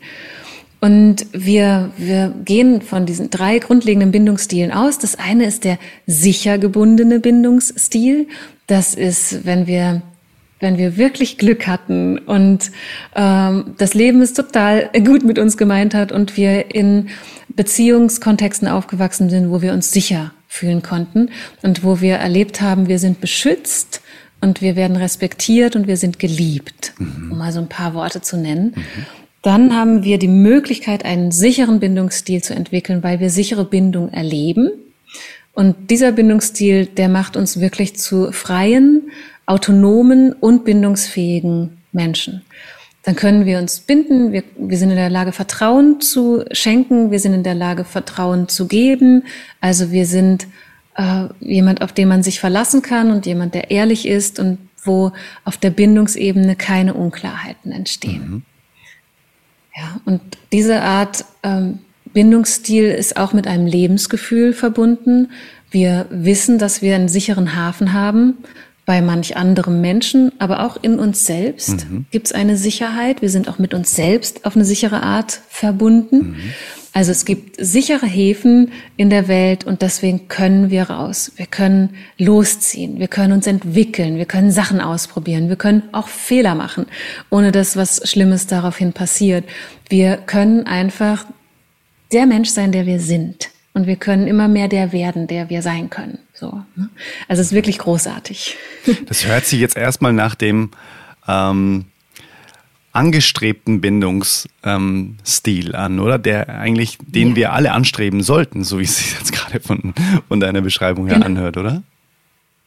[0.84, 4.98] Und wir, wir gehen von diesen drei grundlegenden Bindungsstilen aus.
[4.98, 8.26] Das eine ist der sicher gebundene Bindungsstil.
[8.66, 10.02] Das ist, wenn wir
[10.60, 12.70] wenn wir wirklich Glück hatten und
[13.14, 17.08] ähm, das Leben ist total gut mit uns gemeint hat und wir in
[17.48, 21.30] Beziehungskontexten aufgewachsen sind, wo wir uns sicher fühlen konnten
[21.62, 24.00] und wo wir erlebt haben, wir sind beschützt
[24.40, 27.32] und wir werden respektiert und wir sind geliebt, mhm.
[27.32, 28.74] um mal so ein paar Worte zu nennen.
[28.76, 29.06] Mhm.
[29.42, 34.70] Dann haben wir die Möglichkeit, einen sicheren Bindungsstil zu entwickeln, weil wir sichere Bindung erleben.
[35.54, 39.10] Und dieser Bindungsstil, der macht uns wirklich zu freien,
[39.46, 42.42] autonomen und bindungsfähigen Menschen.
[43.04, 47.20] Dann können wir uns binden, wir, wir sind in der Lage, Vertrauen zu schenken, wir
[47.20, 49.24] sind in der Lage, Vertrauen zu geben.
[49.60, 50.46] Also wir sind
[50.96, 55.12] äh, jemand, auf den man sich verlassen kann und jemand, der ehrlich ist und wo
[55.44, 58.30] auf der Bindungsebene keine Unklarheiten entstehen.
[58.30, 58.42] Mhm.
[59.76, 60.20] Ja, und
[60.52, 61.80] diese Art ähm,
[62.14, 65.30] Bindungsstil ist auch mit einem Lebensgefühl verbunden.
[65.70, 68.38] Wir wissen, dass wir einen sicheren Hafen haben
[68.86, 72.06] bei manch anderem Menschen, aber auch in uns selbst mhm.
[72.10, 73.22] gibt es eine Sicherheit.
[73.22, 76.16] Wir sind auch mit uns selbst auf eine sichere Art verbunden.
[76.16, 76.36] Mhm.
[76.92, 81.32] Also es gibt sichere Häfen in der Welt und deswegen können wir raus.
[81.34, 86.54] Wir können losziehen, wir können uns entwickeln, wir können Sachen ausprobieren, wir können auch Fehler
[86.54, 86.86] machen,
[87.30, 89.44] ohne dass was Schlimmes daraufhin passiert.
[89.88, 91.26] Wir können einfach
[92.14, 93.50] der Mensch sein, der wir sind.
[93.74, 96.18] Und wir können immer mehr der werden, der wir sein können.
[96.32, 96.62] So.
[96.76, 96.88] Ne?
[97.26, 98.56] Also es ist wirklich großartig.
[99.06, 100.70] Das hört sich jetzt erstmal nach dem
[101.26, 101.86] ähm,
[102.92, 104.48] angestrebten Bindungsstil
[105.68, 106.18] ähm, an, oder?
[106.18, 107.36] Der eigentlich, den ja.
[107.36, 109.94] wir alle anstreben sollten, so wie es sich jetzt gerade von,
[110.28, 111.26] von deiner Beschreibung her genau.
[111.26, 111.82] anhört, oder?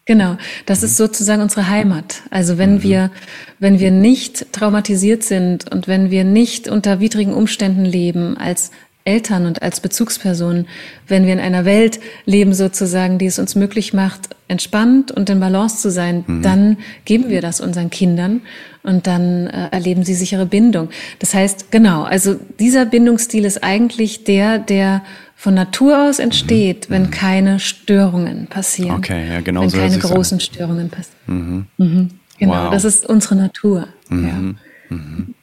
[0.05, 2.23] Genau, das ist sozusagen unsere Heimat.
[2.29, 2.83] Also wenn mhm.
[2.83, 3.11] wir,
[3.59, 8.71] wenn wir nicht traumatisiert sind und wenn wir nicht unter widrigen Umständen leben als
[9.07, 10.67] Eltern und als Bezugspersonen,
[11.07, 15.39] wenn wir in einer Welt leben sozusagen, die es uns möglich macht, entspannt und in
[15.39, 16.41] Balance zu sein, mhm.
[16.41, 18.41] dann geben wir das unseren Kindern
[18.83, 20.89] und dann äh, erleben sie sichere Bindung.
[21.19, 25.03] Das heißt, genau, also dieser Bindungsstil ist eigentlich der, der
[25.35, 26.93] von Natur aus entsteht, mhm.
[26.93, 28.97] wenn keine Störungen passieren.
[28.97, 29.61] Okay, ja, genau.
[29.61, 31.67] Wenn so keine großen Störungen passieren.
[31.77, 31.85] Mhm.
[31.85, 32.09] Mhm.
[32.39, 32.71] Genau, wow.
[32.71, 33.87] das ist unsere Natur.
[34.09, 34.27] Mhm.
[34.27, 34.95] Ja.
[34.95, 35.35] Mhm.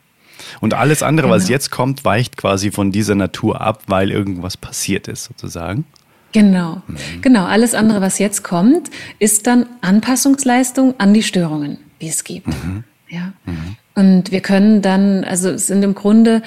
[0.61, 1.37] Und alles andere, genau.
[1.37, 5.85] was jetzt kommt, weicht quasi von dieser Natur ab, weil irgendwas passiert ist, sozusagen.
[6.33, 6.97] Genau, mhm.
[7.23, 7.45] genau.
[7.45, 12.49] Alles andere, was jetzt kommt, ist dann Anpassungsleistung an die Störungen, die es gibt.
[12.49, 12.85] Mhm.
[13.09, 13.33] Ja.
[13.47, 13.77] Mhm.
[13.95, 16.43] Und wir können dann, also es sind im Grunde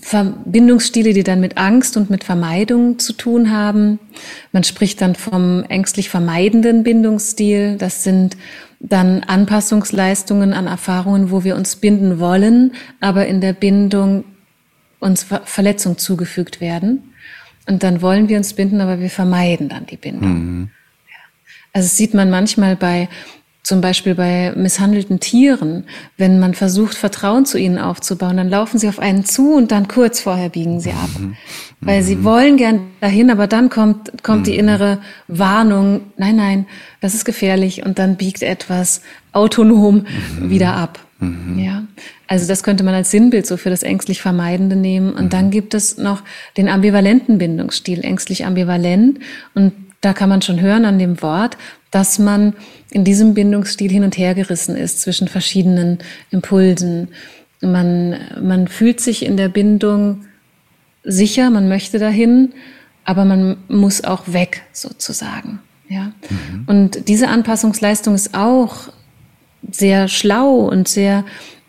[0.00, 3.98] Verbindungsstile, die dann mit Angst und mit Vermeidung zu tun haben.
[4.52, 7.76] Man spricht dann vom ängstlich vermeidenden Bindungsstil.
[7.76, 8.36] Das sind
[8.80, 14.24] dann Anpassungsleistungen an Erfahrungen, wo wir uns binden wollen, aber in der Bindung
[15.00, 17.14] uns Ver Verletzung zugefügt werden.
[17.68, 20.32] Und dann wollen wir uns binden, aber wir vermeiden dann die Bindung.
[20.32, 20.70] Mhm.
[21.72, 23.08] Also das sieht man manchmal bei
[23.68, 25.84] zum Beispiel bei misshandelten Tieren,
[26.16, 29.88] wenn man versucht, Vertrauen zu ihnen aufzubauen, dann laufen sie auf einen zu und dann
[29.88, 31.10] kurz vorher biegen sie ab.
[31.18, 31.36] Mhm.
[31.82, 32.24] Weil sie mhm.
[32.24, 34.58] wollen gern dahin, aber dann kommt, kommt die mhm.
[34.60, 36.66] innere Warnung, nein, nein,
[37.02, 39.02] das ist gefährlich und dann biegt etwas
[39.32, 40.06] autonom
[40.40, 40.48] mhm.
[40.48, 40.98] wieder ab.
[41.20, 41.58] Mhm.
[41.58, 41.82] Ja.
[42.26, 45.12] Also das könnte man als Sinnbild so für das ängstlich Vermeidende nehmen.
[45.12, 46.22] Und dann gibt es noch
[46.56, 49.18] den ambivalenten Bindungsstil, ängstlich ambivalent.
[49.54, 51.56] Und da kann man schon hören an dem Wort,
[51.90, 52.54] dass man
[52.90, 55.98] in diesem Bindungsstil hin und her gerissen ist zwischen verschiedenen
[56.30, 57.08] Impulsen.
[57.60, 60.24] Man, man fühlt sich in der Bindung
[61.02, 62.52] sicher, man möchte dahin,
[63.04, 65.60] aber man muss auch weg sozusagen.
[65.88, 66.12] Ja.
[66.28, 66.64] Mhm.
[66.66, 68.90] Und diese Anpassungsleistung ist auch
[69.70, 71.24] sehr schlau und sehr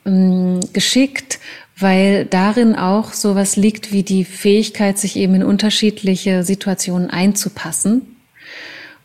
[0.06, 1.40] ähm, geschickt,
[1.78, 8.19] weil darin auch sowas liegt wie die Fähigkeit, sich eben in unterschiedliche Situationen einzupassen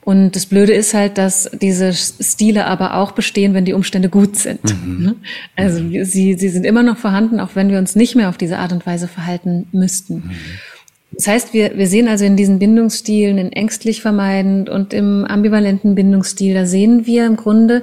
[0.05, 4.37] und das Blöde ist halt, dass diese Stile aber auch bestehen, wenn die Umstände gut
[4.37, 4.61] sind.
[4.87, 5.03] Mhm.
[5.03, 5.15] Ne?
[5.57, 6.05] Also mhm.
[6.05, 8.73] sie, sie sind immer noch vorhanden, auch wenn wir uns nicht mehr auf diese Art
[8.73, 10.17] und Weise verhalten müssten.
[10.17, 10.31] Mhm.
[11.13, 15.95] Das heißt, wir, wir sehen also in diesen Bindungsstilen, in ängstlich vermeidend und im ambivalenten
[15.95, 17.83] Bindungsstil, da sehen wir im Grunde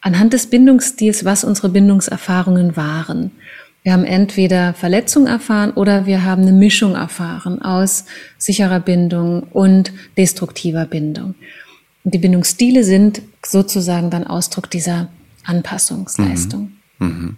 [0.00, 3.30] anhand des Bindungsstils, was unsere Bindungserfahrungen waren.
[3.82, 8.04] Wir haben entweder Verletzung erfahren oder wir haben eine Mischung erfahren aus
[8.38, 11.34] sicherer Bindung und destruktiver Bindung.
[12.04, 15.08] Und die Bindungsstile sind sozusagen dann Ausdruck dieser
[15.44, 16.72] Anpassungsleistung.
[16.98, 17.06] Mhm.
[17.06, 17.36] Mhm.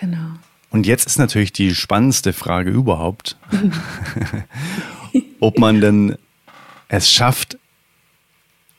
[0.00, 0.28] Genau.
[0.70, 3.36] Und jetzt ist natürlich die spannendste Frage überhaupt,
[5.40, 6.16] ob man denn
[6.88, 7.58] es schafft,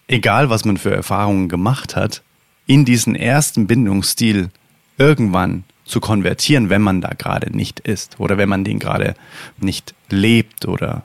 [0.07, 2.22] egal was man für Erfahrungen gemacht hat,
[2.68, 4.49] in diesen ersten Bindungsstil
[4.97, 9.16] irgendwann zu konvertieren, wenn man da gerade nicht ist oder wenn man den gerade
[9.57, 11.03] nicht lebt oder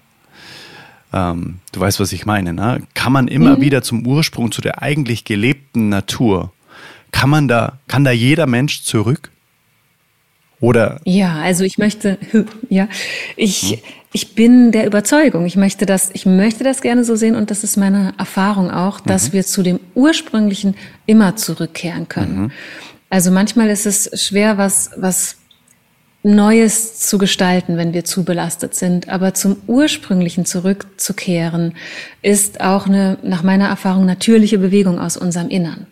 [1.14, 2.82] ähm, du weißt, was ich meine, ne?
[2.94, 3.60] Kann man immer mhm.
[3.60, 6.52] wieder zum Ursprung, zu der eigentlich gelebten Natur,
[7.12, 9.30] kann man da, kann da jeder Mensch zurück?
[10.60, 11.00] Oder?
[11.04, 12.18] Ja, also ich möchte,
[12.68, 12.88] ja,
[13.36, 13.78] ich, hm?
[14.12, 17.62] ich bin der Überzeugung, ich möchte das, ich möchte das gerne so sehen und das
[17.62, 19.32] ist meine Erfahrung auch, dass mhm.
[19.34, 20.74] wir zu dem Ursprünglichen
[21.06, 22.36] immer zurückkehren können.
[22.36, 22.50] Mhm.
[23.10, 25.36] Also manchmal ist es schwer, was, was
[26.24, 29.08] Neues zu gestalten, wenn wir zu belastet sind.
[29.08, 31.74] Aber zum Ursprünglichen zurückzukehren,
[32.22, 35.86] ist auch eine, nach meiner Erfahrung, natürliche Bewegung aus unserem Innern.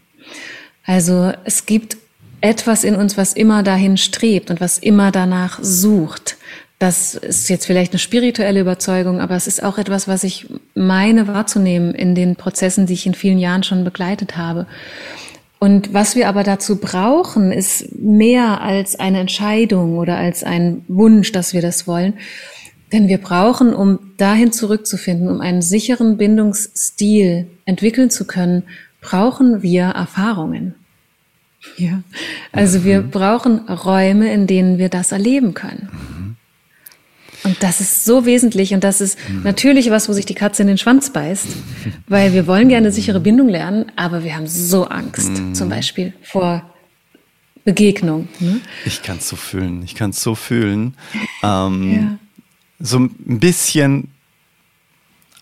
[0.85, 1.99] Also es gibt
[2.41, 6.39] etwas in uns, was immer dahin strebt und was immer danach sucht.
[6.78, 11.28] Das ist jetzt vielleicht eine spirituelle Überzeugung, aber es ist auch etwas, was ich meine
[11.28, 14.66] wahrzunehmen in den Prozessen, die ich in vielen Jahren schon begleitet habe.
[15.62, 21.30] Und was wir aber dazu brauchen, ist mehr als eine Entscheidung oder als ein Wunsch,
[21.30, 22.14] dass wir das wollen.
[22.92, 28.64] Denn wir brauchen, um dahin zurückzufinden, um einen sicheren Bindungsstil entwickeln zu können,
[29.00, 30.74] brauchen wir Erfahrungen.
[31.76, 32.02] Ja,
[32.50, 33.10] also wir mhm.
[33.10, 35.88] brauchen Räume, in denen wir das erleben können.
[37.45, 39.43] Und das ist so wesentlich und das ist mhm.
[39.43, 41.49] natürlich was, wo sich die Katze in den Schwanz beißt,
[42.07, 45.55] weil wir wollen gerne sichere Bindung lernen, aber wir haben so Angst, mhm.
[45.55, 46.62] zum Beispiel vor
[47.64, 48.28] Begegnung.
[48.40, 48.61] Ne?
[48.84, 50.95] Ich kann es so fühlen, ich kann es so fühlen.
[51.43, 52.18] Ähm, ja.
[52.78, 54.09] So ein bisschen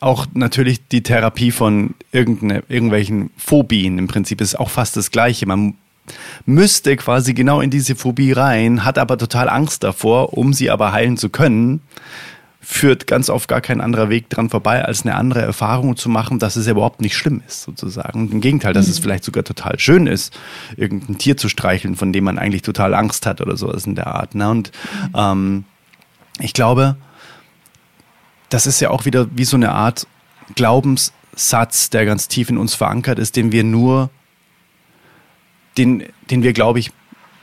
[0.01, 5.46] auch natürlich die Therapie von irgendwelchen Phobien im Prinzip ist auch fast das Gleiche.
[5.46, 5.74] Man
[6.46, 10.92] müsste quasi genau in diese Phobie rein, hat aber total Angst davor, um sie aber
[10.92, 11.80] heilen zu können,
[12.61, 16.38] führt ganz oft gar kein anderer Weg dran vorbei, als eine andere Erfahrung zu machen,
[16.38, 18.20] dass es ja überhaupt nicht schlimm ist, sozusagen.
[18.20, 18.92] Und Im Gegenteil, dass mhm.
[18.92, 20.38] es vielleicht sogar total schön ist,
[20.76, 24.08] irgendein Tier zu streicheln, von dem man eigentlich total Angst hat oder sowas in der
[24.08, 24.34] Art.
[24.34, 24.48] Ne?
[24.50, 24.72] Und
[25.12, 25.14] mhm.
[25.16, 25.64] ähm,
[26.38, 26.96] ich glaube,
[28.50, 30.06] das ist ja auch wieder wie so eine Art
[30.54, 34.11] Glaubenssatz, der ganz tief in uns verankert ist, den wir nur
[35.81, 36.91] den, den wir, glaube ich,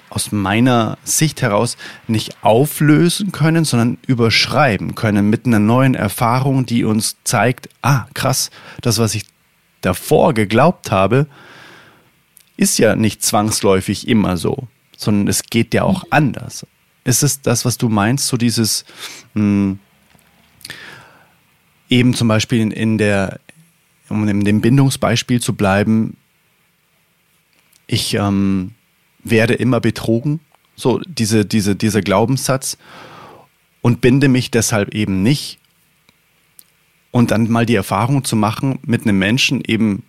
[0.10, 1.76] aus meiner Sicht heraus
[2.08, 8.50] nicht auflösen können, sondern überschreiben können mit einer neuen Erfahrung, die uns zeigt, ah, krass,
[8.82, 9.26] das, was ich
[9.82, 11.28] davor geglaubt habe,
[12.56, 16.66] ist ja nicht zwangsläufig immer so, sondern es geht ja auch anders.
[17.04, 18.86] Ist es das, was du meinst, so dieses
[19.34, 19.80] mh, hm,
[21.90, 23.40] eben zum Beispiel in, der,
[24.10, 26.18] um in dem Bindungsbeispiel zu bleiben,
[27.88, 28.76] ich ähm,
[29.24, 30.42] werde immer betrogen,
[30.76, 32.78] so diese, diese, dieser Glaubenssatz
[33.82, 35.60] und binde mich deshalb eben nicht.
[37.12, 40.04] Und dann mal die Erfahrung zu machen, mit einem Menschen eben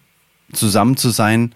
[0.53, 1.55] zusammen zu sein,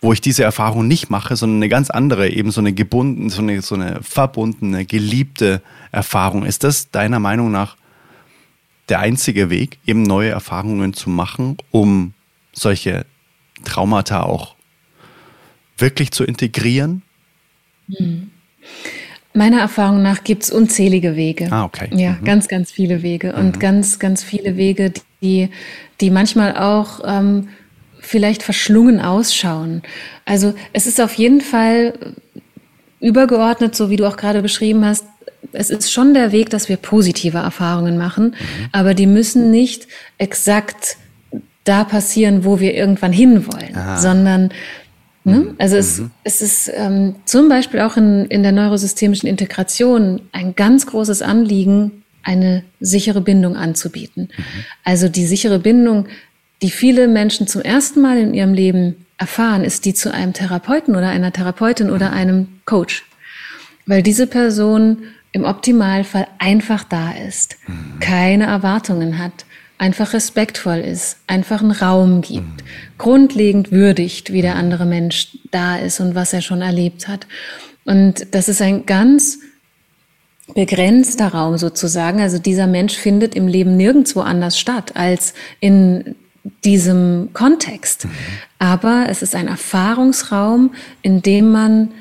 [0.00, 3.42] wo ich diese Erfahrung nicht mache, sondern eine ganz andere, eben so eine gebundene, so
[3.42, 5.60] eine, so eine verbundene, geliebte
[5.92, 6.44] Erfahrung.
[6.44, 7.76] Ist das deiner Meinung nach
[8.88, 12.14] der einzige Weg, eben neue Erfahrungen zu machen, um
[12.52, 13.06] solche
[13.64, 14.54] Traumata auch
[15.80, 17.02] wirklich zu integrieren?
[17.92, 18.30] Hm.
[19.34, 21.48] Meiner Erfahrung nach gibt es unzählige Wege.
[21.50, 21.88] Ah, okay.
[21.92, 22.24] Ja, mhm.
[22.24, 23.34] ganz, ganz viele Wege.
[23.34, 23.58] Und mhm.
[23.60, 25.50] ganz, ganz viele Wege, die,
[26.00, 27.48] die manchmal auch ähm,
[28.00, 29.82] vielleicht verschlungen ausschauen.
[30.24, 31.94] Also es ist auf jeden Fall
[33.00, 35.04] übergeordnet, so wie du auch gerade beschrieben hast,
[35.52, 38.68] es ist schon der Weg, dass wir positive Erfahrungen machen, mhm.
[38.72, 39.86] aber die müssen nicht
[40.18, 40.96] exakt
[41.64, 43.98] da passieren, wo wir irgendwann hinwollen, Aha.
[43.98, 44.50] sondern
[45.24, 45.36] Ne?
[45.36, 45.54] Mhm.
[45.58, 46.10] Also es, mhm.
[46.24, 52.02] es ist ähm, zum Beispiel auch in, in der neurosystemischen Integration ein ganz großes Anliegen,
[52.22, 54.28] eine sichere Bindung anzubieten.
[54.36, 54.64] Mhm.
[54.84, 56.06] Also die sichere Bindung,
[56.62, 60.94] die viele Menschen zum ersten Mal in ihrem Leben erfahren, ist die zu einem Therapeuten
[60.96, 63.04] oder einer Therapeutin oder einem Coach.
[63.86, 64.98] Weil diese Person
[65.32, 68.00] im Optimalfall einfach da ist, mhm.
[68.00, 69.44] keine Erwartungen hat,
[69.78, 72.98] einfach respektvoll ist, einfach einen Raum gibt, mhm.
[72.98, 77.26] grundlegend würdigt, wie der andere Mensch da ist und was er schon erlebt hat.
[77.84, 79.38] Und das ist ein ganz
[80.54, 82.20] begrenzter Raum sozusagen.
[82.20, 86.16] Also dieser Mensch findet im Leben nirgendwo anders statt als in
[86.64, 88.04] diesem Kontext.
[88.04, 88.10] Mhm.
[88.58, 90.72] Aber es ist ein Erfahrungsraum,
[91.02, 91.92] in dem man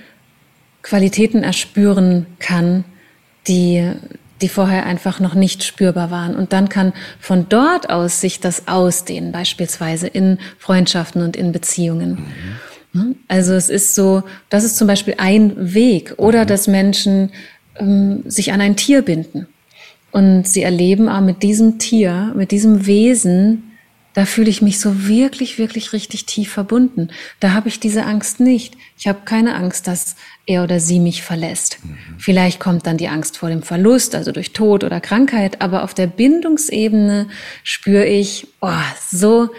[0.81, 2.85] Qualitäten erspüren kann,
[3.47, 3.91] die
[4.41, 6.35] die vorher einfach noch nicht spürbar waren.
[6.35, 12.25] Und dann kann von dort aus sich das ausdehnen, beispielsweise in Freundschaften und in Beziehungen.
[12.93, 13.15] Mhm.
[13.27, 16.13] Also es ist so, das ist zum Beispiel ein Weg.
[16.17, 16.47] Oder mhm.
[16.47, 17.31] dass Menschen
[17.79, 19.47] ähm, sich an ein Tier binden.
[20.11, 23.63] Und sie erleben auch mit diesem Tier, mit diesem Wesen,
[24.13, 27.09] da fühle ich mich so wirklich, wirklich richtig tief verbunden.
[27.39, 28.75] Da habe ich diese Angst nicht.
[28.97, 30.15] Ich habe keine Angst, dass
[30.47, 31.77] er oder sie mich verlässt.
[31.83, 31.97] Mhm.
[32.17, 35.93] Vielleicht kommt dann die Angst vor dem Verlust, also durch Tod oder Krankheit, aber auf
[35.93, 37.27] der Bindungsebene
[37.63, 38.71] spüre ich, oh,
[39.11, 39.49] so,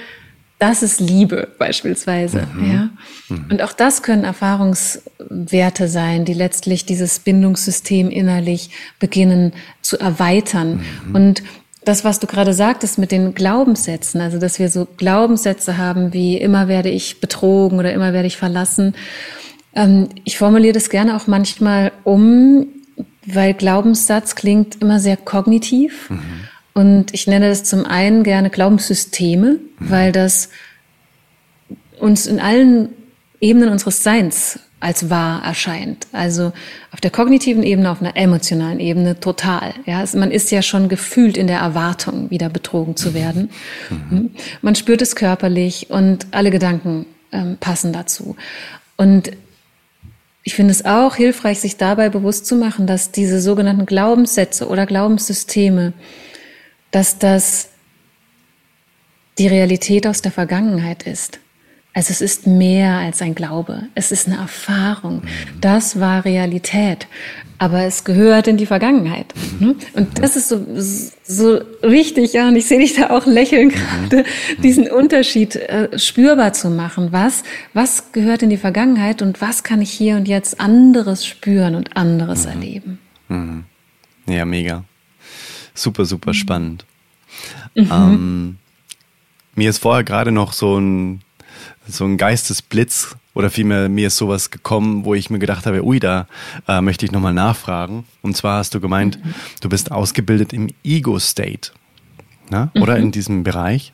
[0.59, 2.49] das ist Liebe beispielsweise.
[2.55, 2.72] Mhm.
[2.72, 2.91] Ja?
[3.28, 3.47] Mhm.
[3.51, 10.80] Und auch das können Erfahrungswerte sein, die letztlich dieses Bindungssystem innerlich beginnen zu erweitern.
[11.07, 11.14] Mhm.
[11.14, 11.43] Und
[11.84, 16.36] das, was du gerade sagtest mit den Glaubenssätzen, also dass wir so Glaubenssätze haben wie
[16.36, 18.95] immer werde ich betrogen oder immer werde ich verlassen.
[19.79, 22.66] Ähm, ich formuliere das gerne auch manchmal um,
[23.24, 26.11] weil Glaubenssatz klingt immer sehr kognitiv.
[26.11, 26.20] Mhm.
[26.74, 29.61] Und ich nenne das zum einen gerne Glaubenssysteme, mhm.
[29.79, 30.51] weil das
[31.99, 32.91] uns in allen
[33.41, 36.07] Ebenen unseres Seins als wahr erscheint.
[36.12, 36.53] Also
[36.93, 39.74] auf der kognitiven Ebene, auf einer emotionalen Ebene total.
[39.87, 43.51] Ja, man ist ja schon gefühlt in der Erwartung, wieder betrogen zu werden.
[43.91, 44.11] Mhm.
[44.11, 44.31] Hm?
[44.62, 48.37] Man spürt es körperlich und alle Gedanken ähm, passen dazu.
[48.97, 49.33] Und
[50.45, 54.86] ich finde es auch hilfreich, sich dabei bewusst zu machen, dass diese sogenannten Glaubenssätze oder
[54.86, 55.93] Glaubenssysteme,
[56.91, 57.68] dass das
[59.39, 61.41] die Realität aus der Vergangenheit ist.
[61.95, 63.89] Also es ist mehr als ein Glaube.
[63.95, 65.22] Es ist eine Erfahrung.
[65.61, 67.09] Das war Realität.
[67.59, 69.35] Aber es gehört in die Vergangenheit.
[69.59, 69.75] Ne?
[69.95, 70.65] Und das ist so,
[71.25, 72.49] so wichtig, ja.
[72.49, 74.25] Und ich sehe dich da auch lächeln gerade,
[74.63, 77.09] diesen Unterschied äh, spürbar zu machen.
[77.11, 77.43] Was,
[77.75, 81.97] was gehört in die Vergangenheit und was kann ich hier und jetzt anderes spüren und
[81.97, 82.53] anderes mhm.
[82.53, 82.99] erleben?
[83.29, 83.65] Mhm.
[84.27, 84.85] Ja, mega.
[85.75, 86.85] Super, super spannend.
[87.75, 87.89] Mhm.
[87.91, 88.57] Ähm,
[89.57, 91.23] mir ist vorher gerade noch so ein
[91.89, 96.01] so ein Geistesblitz oder vielmehr mir ist sowas gekommen, wo ich mir gedacht habe, ui,
[96.01, 96.26] da
[96.66, 98.05] äh, möchte ich nochmal nachfragen.
[98.22, 99.34] Und zwar hast du gemeint, mhm.
[99.61, 101.72] du bist ausgebildet im Ego-State,
[102.51, 102.70] ne?
[102.74, 103.05] oder mhm.
[103.05, 103.93] in diesem Bereich.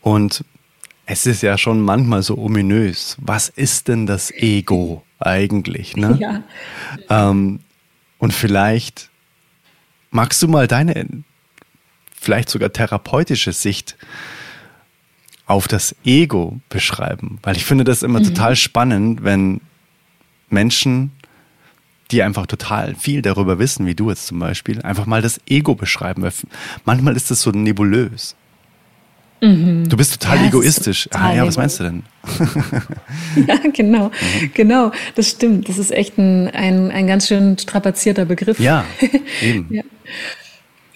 [0.00, 0.44] Und
[1.06, 3.16] es ist ja schon manchmal so ominös.
[3.20, 5.96] Was ist denn das Ego eigentlich?
[5.96, 6.18] Ne?
[6.20, 6.42] Ja.
[7.08, 7.60] Ähm,
[8.18, 9.10] und vielleicht
[10.10, 11.06] magst du mal deine,
[12.20, 13.96] vielleicht sogar therapeutische Sicht
[15.46, 17.38] auf das Ego beschreiben?
[17.42, 18.24] Weil ich finde das immer mhm.
[18.24, 19.60] total spannend, wenn
[20.48, 21.12] Menschen,
[22.10, 25.74] die einfach total viel darüber wissen, wie du jetzt zum Beispiel, einfach mal das Ego
[25.74, 26.22] beschreiben.
[26.22, 26.32] Weil
[26.84, 28.36] manchmal ist das so nebulös.
[29.40, 29.88] Mhm.
[29.88, 31.04] Du bist total ja, egoistisch.
[31.04, 32.02] Total ah, ja, was meinst du denn?
[33.46, 34.50] ja, genau, mhm.
[34.54, 35.68] genau, das stimmt.
[35.68, 38.58] Das ist echt ein, ein, ein ganz schön strapazierter Begriff.
[38.58, 38.84] Ja,
[39.42, 39.66] eben.
[39.70, 39.82] ja.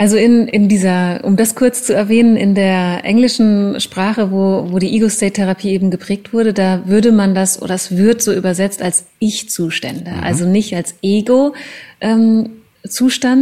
[0.00, 4.78] Also in, in dieser, um das kurz zu erwähnen, in der englischen Sprache, wo, wo
[4.78, 9.04] die Ego-State-Therapie eben geprägt wurde, da würde man das, oder es wird so übersetzt als
[9.18, 10.10] Ich-Zustände.
[10.10, 10.22] Mhm.
[10.22, 12.40] Also nicht als Ego-Zustand,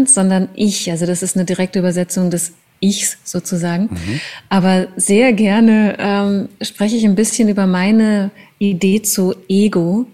[0.00, 0.90] ähm, sondern Ich.
[0.90, 3.84] Also das ist eine direkte Übersetzung des Ichs sozusagen.
[3.84, 4.20] Mhm.
[4.48, 10.08] Aber sehr gerne ähm, spreche ich ein bisschen über meine Idee zu Ego.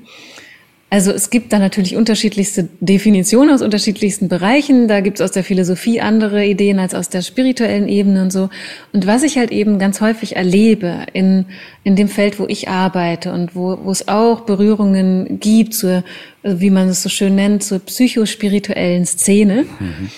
[0.94, 4.86] Also es gibt da natürlich unterschiedlichste Definitionen aus unterschiedlichsten Bereichen.
[4.86, 8.48] Da gibt es aus der Philosophie andere Ideen als aus der spirituellen Ebene und so.
[8.92, 11.46] Und was ich halt eben ganz häufig erlebe in,
[11.82, 16.04] in dem Feld, wo ich arbeite und wo, wo es auch Berührungen gibt zur,
[16.44, 19.64] wie man es so schön nennt, zur psychospirituellen Szene.
[19.80, 20.10] Mhm.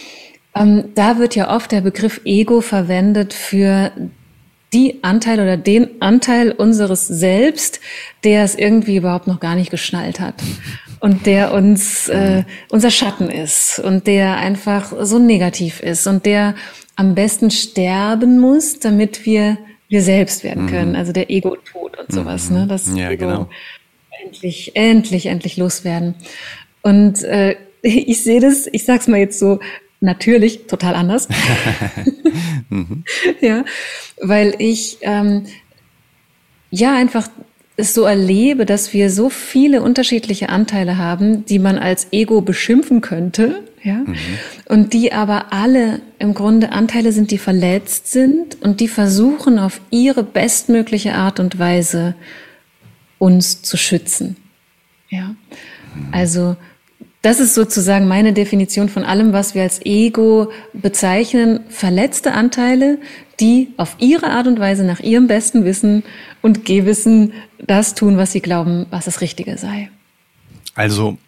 [0.54, 3.92] Ähm, da wird ja oft der Begriff Ego verwendet für
[4.76, 7.80] die Anteil oder den Anteil unseres Selbst,
[8.24, 10.34] der es irgendwie überhaupt noch gar nicht geschnallt hat
[11.00, 16.54] und der uns äh, unser Schatten ist und der einfach so negativ ist und der
[16.94, 19.56] am besten sterben muss, damit wir
[19.88, 20.68] wir selbst werden mhm.
[20.68, 20.96] können.
[20.96, 22.56] Also der Ego-Tod und sowas, mhm.
[22.56, 22.66] ne?
[22.66, 23.48] Das ja, Ego genau.
[24.24, 26.16] endlich, endlich, endlich loswerden.
[26.82, 29.58] Und äh, ich sehe das, ich sag's mal jetzt so
[30.00, 31.28] natürlich total anders.
[32.68, 33.04] mhm.
[33.40, 33.64] Ja,
[34.20, 35.46] weil ich ähm,
[36.70, 37.28] ja einfach
[37.76, 43.02] es so erlebe, dass wir so viele unterschiedliche Anteile haben, die man als Ego beschimpfen
[43.02, 44.16] könnte, ja, mhm.
[44.66, 49.80] und die aber alle im Grunde Anteile sind, die verletzt sind und die versuchen auf
[49.90, 52.14] ihre bestmögliche Art und Weise
[53.18, 54.36] uns zu schützen,
[55.10, 55.34] ja.
[55.94, 56.08] Mhm.
[56.12, 56.56] Also
[57.26, 61.58] das ist sozusagen meine Definition von allem, was wir als Ego bezeichnen.
[61.68, 63.00] Verletzte Anteile,
[63.40, 66.04] die auf ihre Art und Weise nach ihrem besten Wissen
[66.40, 69.90] und Gewissen das tun, was sie glauben, was das Richtige sei.
[70.76, 71.18] Also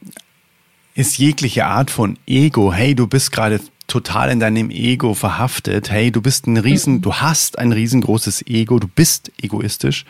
[0.94, 6.12] ist jegliche Art von Ego, hey, du bist gerade total in deinem Ego verhaftet, hey,
[6.12, 7.03] du bist ein Riesen, mhm.
[7.03, 10.05] du hast ein riesengroßes Ego, du bist egoistisch.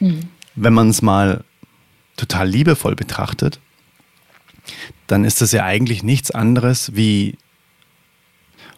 [0.00, 0.20] Mhm.
[0.54, 1.44] Wenn man es mal
[2.16, 3.60] total liebevoll betrachtet,
[5.06, 7.36] dann ist das ja eigentlich nichts anderes wie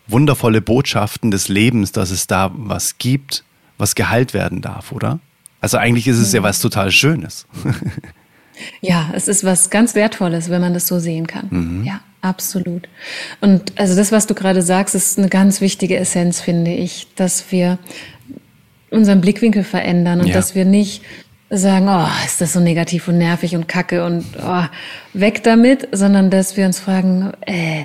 [0.07, 3.45] wundervolle Botschaften des Lebens, dass es da was gibt,
[3.77, 5.21] was geheilt werden darf, oder?
[5.61, 7.47] Also eigentlich ist es ja, ja was total Schönes.
[8.81, 11.49] ja, es ist was ganz Wertvolles, wenn man das so sehen kann.
[11.51, 11.85] Mhm.
[11.85, 12.89] Ja, absolut.
[13.41, 17.51] Und also das, was du gerade sagst, ist eine ganz wichtige Essenz, finde ich, dass
[17.51, 17.79] wir
[18.91, 20.35] unseren Blickwinkel verändern und ja.
[20.35, 21.03] dass wir nicht
[21.51, 24.65] sagen, oh, ist das so negativ und nervig und kacke und oh,
[25.15, 27.85] weg damit, sondern dass wir uns fragen, äh,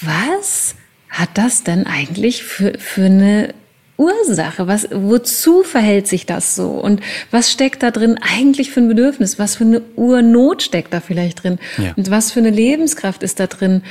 [0.00, 0.74] was
[1.10, 3.54] hat das denn eigentlich für, für eine
[3.96, 4.66] Ursache?
[4.66, 6.70] Was, wozu verhält sich das so?
[6.70, 9.38] Und was steckt da drin eigentlich für ein Bedürfnis?
[9.38, 11.58] Was für eine Urnot steckt da vielleicht drin?
[11.78, 11.92] Ja.
[11.96, 13.82] Und was für eine Lebenskraft ist da drin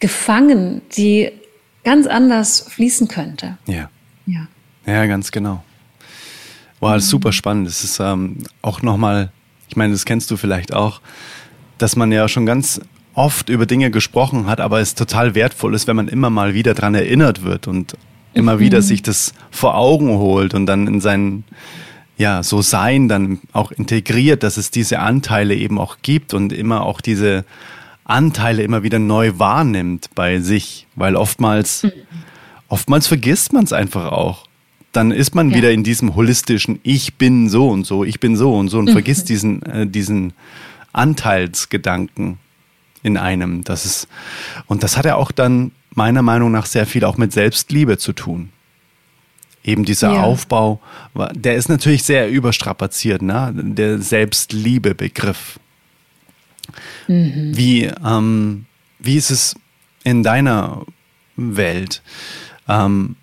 [0.00, 1.32] gefangen, die
[1.84, 3.58] ganz anders fließen könnte?
[3.66, 3.90] Ja.
[4.26, 4.46] Ja,
[4.86, 5.62] ja ganz genau.
[6.82, 7.68] Wow, das ist super spannend.
[7.68, 9.30] Das ist ähm, auch nochmal,
[9.68, 11.00] ich meine, das kennst du vielleicht auch,
[11.78, 12.80] dass man ja schon ganz
[13.14, 16.74] oft über Dinge gesprochen hat, aber es total wertvoll ist, wenn man immer mal wieder
[16.74, 17.96] dran erinnert wird und
[18.34, 18.58] immer mhm.
[18.58, 21.44] wieder sich das vor Augen holt und dann in sein
[22.16, 26.82] ja, so sein dann auch integriert, dass es diese Anteile eben auch gibt und immer
[26.82, 27.44] auch diese
[28.02, 31.92] Anteile immer wieder neu wahrnimmt bei sich, weil oftmals, mhm.
[32.66, 34.48] oftmals vergisst man es einfach auch.
[34.92, 35.56] Dann ist man ja.
[35.56, 38.86] wieder in diesem holistischen Ich bin so und so, ich bin so und so und
[38.86, 38.92] mhm.
[38.92, 40.34] vergisst diesen, äh, diesen
[40.92, 42.38] Anteilsgedanken
[43.02, 43.64] in einem.
[43.64, 44.08] Das ist,
[44.66, 48.12] und das hat ja auch dann meiner Meinung nach sehr viel auch mit Selbstliebe zu
[48.12, 48.50] tun.
[49.64, 50.22] Eben dieser ja.
[50.22, 50.80] Aufbau,
[51.34, 53.52] der ist natürlich sehr überstrapaziert, ne?
[53.54, 55.60] der Selbstliebe-Begriff.
[57.06, 57.56] Mhm.
[57.56, 58.66] Wie, ähm,
[58.98, 59.54] wie ist es
[60.02, 60.84] in deiner
[61.36, 62.02] Welt?
[62.68, 63.16] Ähm,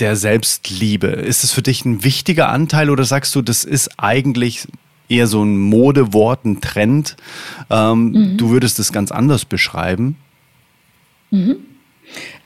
[0.00, 1.08] der Selbstliebe.
[1.08, 4.66] Ist es für dich ein wichtiger Anteil oder sagst du, das ist eigentlich
[5.08, 7.16] eher so ein Modewort, ein Trend?
[7.70, 8.36] Ähm, mhm.
[8.36, 10.16] Du würdest es ganz anders beschreiben?
[11.30, 11.56] Mhm.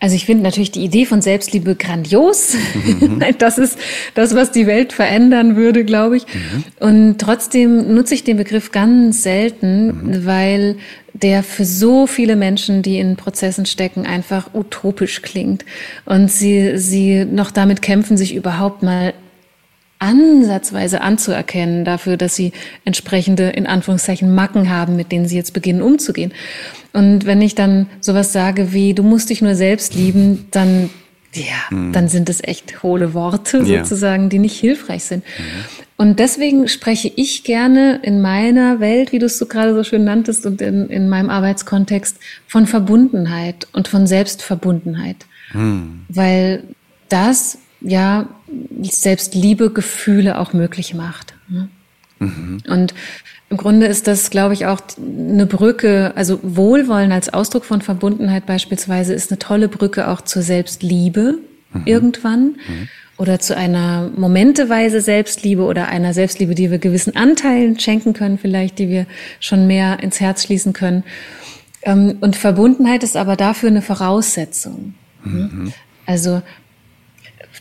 [0.01, 2.55] Also ich finde natürlich die Idee von Selbstliebe grandios.
[2.55, 3.21] Mhm.
[3.39, 3.79] Das ist
[4.15, 6.27] das, was die Welt verändern würde, glaube ich.
[6.27, 6.65] Mhm.
[6.79, 10.27] Und trotzdem nutze ich den Begriff ganz selten, mhm.
[10.27, 10.77] weil
[11.13, 15.65] der für so viele Menschen, die in Prozessen stecken, einfach utopisch klingt.
[16.05, 19.13] Und sie, sie noch damit kämpfen, sich überhaupt mal
[20.01, 22.53] ansatzweise anzuerkennen dafür, dass sie
[22.85, 26.33] entsprechende, in Anführungszeichen, Macken haben, mit denen sie jetzt beginnen umzugehen.
[26.93, 30.91] Und wenn ich dann sowas sage wie, du musst dich nur selbst lieben, dann,
[31.35, 31.93] ja, mhm.
[31.93, 33.85] dann sind es echt hohle Worte ja.
[33.85, 35.23] sozusagen, die nicht hilfreich sind.
[35.23, 35.85] Mhm.
[35.99, 40.05] Und deswegen spreche ich gerne in meiner Welt, wie du es so gerade so schön
[40.05, 42.17] nanntest und in, in meinem Arbeitskontext,
[42.49, 45.27] von Verbundenheit und von Selbstverbundenheit.
[45.53, 46.07] Mhm.
[46.09, 46.63] Weil
[47.11, 48.29] das ja
[48.83, 51.35] selbst Liebe, Gefühle auch möglich macht.
[51.49, 51.69] Ne?
[52.19, 52.63] Mhm.
[52.69, 52.95] Und
[53.49, 58.47] im Grunde ist das, glaube ich, auch eine Brücke, also Wohlwollen als Ausdruck von Verbundenheit
[58.47, 61.39] beispielsweise ist eine tolle Brücke auch zur Selbstliebe
[61.73, 61.83] mhm.
[61.85, 62.89] irgendwann mhm.
[63.17, 68.79] oder zu einer momenteweise Selbstliebe oder einer Selbstliebe, die wir gewissen Anteilen schenken können, vielleicht,
[68.79, 69.07] die wir
[69.41, 71.03] schon mehr ins Herz schließen können.
[71.83, 74.95] Ähm, und Verbundenheit ist aber dafür eine Voraussetzung.
[75.25, 75.51] Ne?
[75.53, 75.73] Mhm.
[76.07, 76.43] Also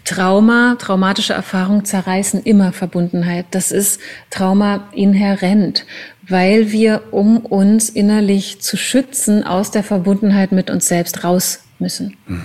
[0.10, 3.46] Trauma, traumatische Erfahrungen zerreißen immer Verbundenheit.
[3.52, 4.02] Das ist
[4.32, 5.86] Trauma inhärent,
[6.28, 12.18] weil wir, um uns innerlich zu schützen, aus der Verbundenheit mit uns selbst raus müssen.
[12.26, 12.42] Mhm.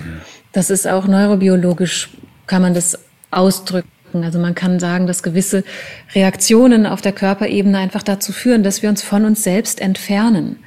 [0.52, 2.10] Das ist auch neurobiologisch,
[2.46, 2.98] kann man das
[3.30, 3.88] ausdrücken.
[4.12, 5.64] Also man kann sagen, dass gewisse
[6.14, 10.58] Reaktionen auf der Körperebene einfach dazu führen, dass wir uns von uns selbst entfernen.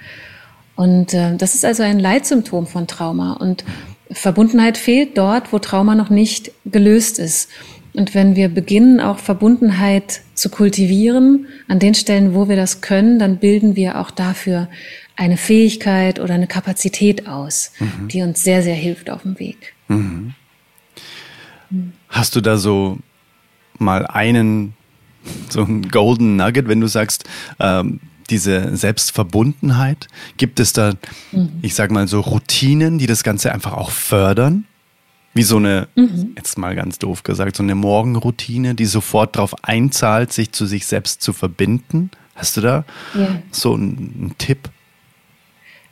[0.76, 3.34] Und äh, das ist also ein Leitsymptom von Trauma.
[3.34, 3.64] Und
[4.12, 7.50] Verbundenheit fehlt dort, wo Trauma noch nicht gelöst ist.
[7.94, 13.18] Und wenn wir beginnen, auch Verbundenheit zu kultivieren, an den Stellen, wo wir das können,
[13.18, 14.70] dann bilden wir auch dafür
[15.16, 18.08] eine Fähigkeit oder eine Kapazität aus, mhm.
[18.08, 19.74] die uns sehr, sehr hilft auf dem Weg.
[19.88, 20.36] Mhm.
[22.08, 23.00] Hast du da so
[23.80, 24.74] mal einen,
[25.50, 27.24] so einen Golden Nugget, wenn du sagst,
[27.60, 28.00] ähm,
[28.30, 30.08] diese Selbstverbundenheit?
[30.38, 30.94] Gibt es da,
[31.32, 31.52] mhm.
[31.62, 34.66] ich sag mal, so Routinen, die das Ganze einfach auch fördern?
[35.34, 36.34] Wie so eine, mhm.
[36.36, 40.88] jetzt mal ganz doof gesagt, so eine Morgenroutine, die sofort darauf einzahlt, sich zu sich
[40.88, 42.10] selbst zu verbinden?
[42.36, 43.42] Hast du da ja.
[43.52, 44.70] so einen, einen Tipp?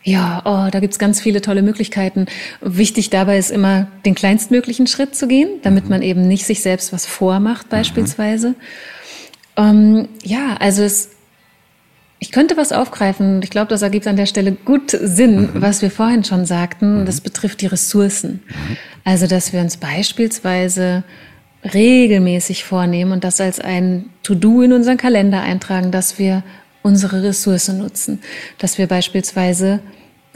[0.04, 2.28] Ja, oh, da gibt's ganz viele tolle Möglichkeiten.
[2.62, 5.90] Wichtig dabei ist immer, den kleinstmöglichen Schritt zu gehen, damit mhm.
[5.90, 7.72] man eben nicht sich selbst was vormacht, mhm.
[7.72, 8.50] beispielsweise.
[8.50, 8.56] Mhm.
[9.58, 11.10] Ähm, ja, also es
[12.20, 13.42] ich könnte was aufgreifen.
[13.44, 15.50] Ich glaube, das ergibt an der Stelle gut Sinn, mhm.
[15.56, 17.02] was wir vorhin schon sagten.
[17.02, 17.06] Mhm.
[17.06, 18.44] Das betrifft die Ressourcen.
[18.48, 18.78] Mhm.
[19.04, 21.04] Also, dass wir uns beispielsweise
[21.74, 26.44] regelmäßig vornehmen und das als ein To-Do in unseren Kalender eintragen, dass wir
[26.84, 28.22] unsere Ressource nutzen.
[28.60, 29.80] Dass wir beispielsweise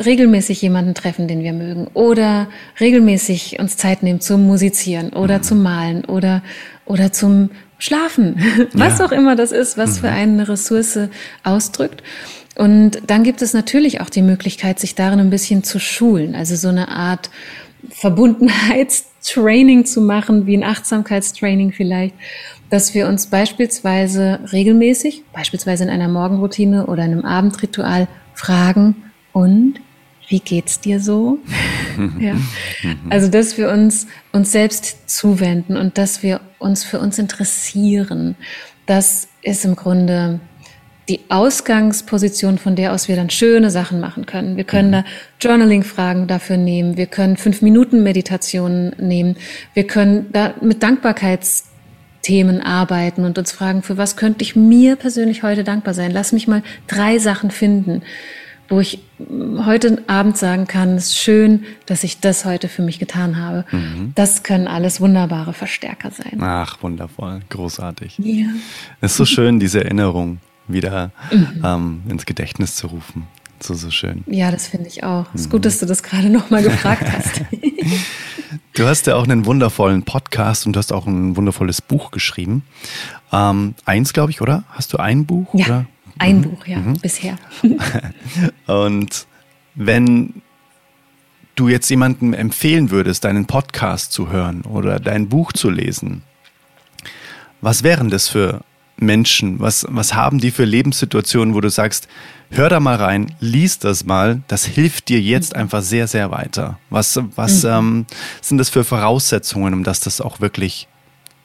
[0.03, 2.47] regelmäßig jemanden treffen, den wir mögen oder
[2.79, 5.43] regelmäßig uns Zeit nehmen zum Musizieren oder mhm.
[5.43, 6.41] zum Malen oder,
[6.85, 7.49] oder zum
[7.79, 8.39] Schlafen,
[8.73, 9.05] was ja.
[9.05, 10.01] auch immer das ist, was mhm.
[10.01, 10.99] für eine Ressource
[11.43, 12.03] ausdrückt.
[12.55, 16.55] Und dann gibt es natürlich auch die Möglichkeit, sich darin ein bisschen zu schulen, also
[16.55, 17.29] so eine Art
[17.89, 22.15] Verbundenheits Training zu machen, wie ein Achtsamkeitstraining vielleicht,
[22.69, 29.75] dass wir uns beispielsweise regelmäßig, beispielsweise in einer Morgenroutine oder einem Abendritual fragen, und
[30.29, 31.39] wie geht's dir so?
[32.19, 32.35] ja.
[33.09, 38.35] Also, dass wir uns, uns selbst zuwenden und dass wir uns für uns interessieren.
[38.85, 40.39] Das ist im Grunde
[41.09, 44.55] die Ausgangsposition, von der aus wir dann schöne Sachen machen können.
[44.55, 44.93] Wir können mhm.
[44.93, 45.03] da
[45.41, 46.95] Journaling-Fragen dafür nehmen.
[46.95, 49.35] Wir können fünf Minuten Meditationen nehmen.
[49.73, 55.41] Wir können da mit Dankbarkeitsthemen arbeiten und uns fragen, für was könnte ich mir persönlich
[55.41, 56.11] heute dankbar sein?
[56.11, 58.03] Lass mich mal drei Sachen finden,
[58.69, 58.99] wo ich
[59.65, 63.65] heute Abend sagen kann, es ist schön, dass ich das heute für mich getan habe.
[63.71, 64.13] Mhm.
[64.15, 66.39] Das können alles wunderbare Verstärker sein.
[66.41, 68.19] Ach, wundervoll, großartig.
[68.19, 68.47] Ja.
[69.01, 71.61] Es ist so schön, diese Erinnerung wieder mhm.
[71.65, 73.27] ähm, ins Gedächtnis zu rufen.
[73.61, 74.23] So, so schön.
[74.27, 75.25] Ja, das finde ich auch.
[75.33, 77.41] Es ist gut, dass du das gerade nochmal gefragt hast.
[78.73, 82.63] du hast ja auch einen wundervollen Podcast und du hast auch ein wundervolles Buch geschrieben.
[83.33, 84.63] Ähm, eins, glaube ich, oder?
[84.69, 85.53] Hast du ein Buch?
[85.53, 85.85] Ja, oder?
[86.19, 86.41] Ein mhm.
[86.43, 86.93] Buch, ja, mhm.
[86.99, 87.37] bisher.
[88.67, 89.25] und
[89.75, 90.41] wenn
[91.55, 96.23] du jetzt jemandem empfehlen würdest, deinen Podcast zu hören oder dein Buch zu lesen,
[97.61, 98.61] was wären das für
[98.97, 99.59] Menschen?
[99.59, 102.07] Was, was haben die für Lebenssituationen, wo du sagst,
[102.49, 105.61] hör da mal rein, lies das mal, das hilft dir jetzt mhm.
[105.61, 106.79] einfach sehr, sehr weiter.
[106.89, 107.69] Was, was mhm.
[107.69, 108.05] ähm,
[108.41, 110.87] sind das für Voraussetzungen, um dass das auch wirklich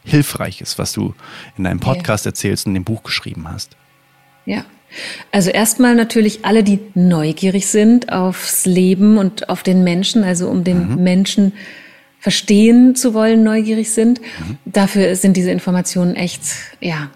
[0.05, 1.15] hilfreich ist, was du
[1.57, 3.77] in deinem Podcast erzählst und in dem Buch geschrieben hast?
[4.47, 4.65] Ja.
[5.33, 10.63] Also erstmal natürlich alle, die neugierig sind aufs Leben und auf den Menschen, also um
[10.63, 11.03] den mhm.
[11.03, 11.53] Menschen
[12.21, 14.21] verstehen zu wollen, neugierig sind.
[14.21, 14.59] Mhm.
[14.65, 16.43] Dafür sind diese Informationen echt,
[16.81, 17.11] ja,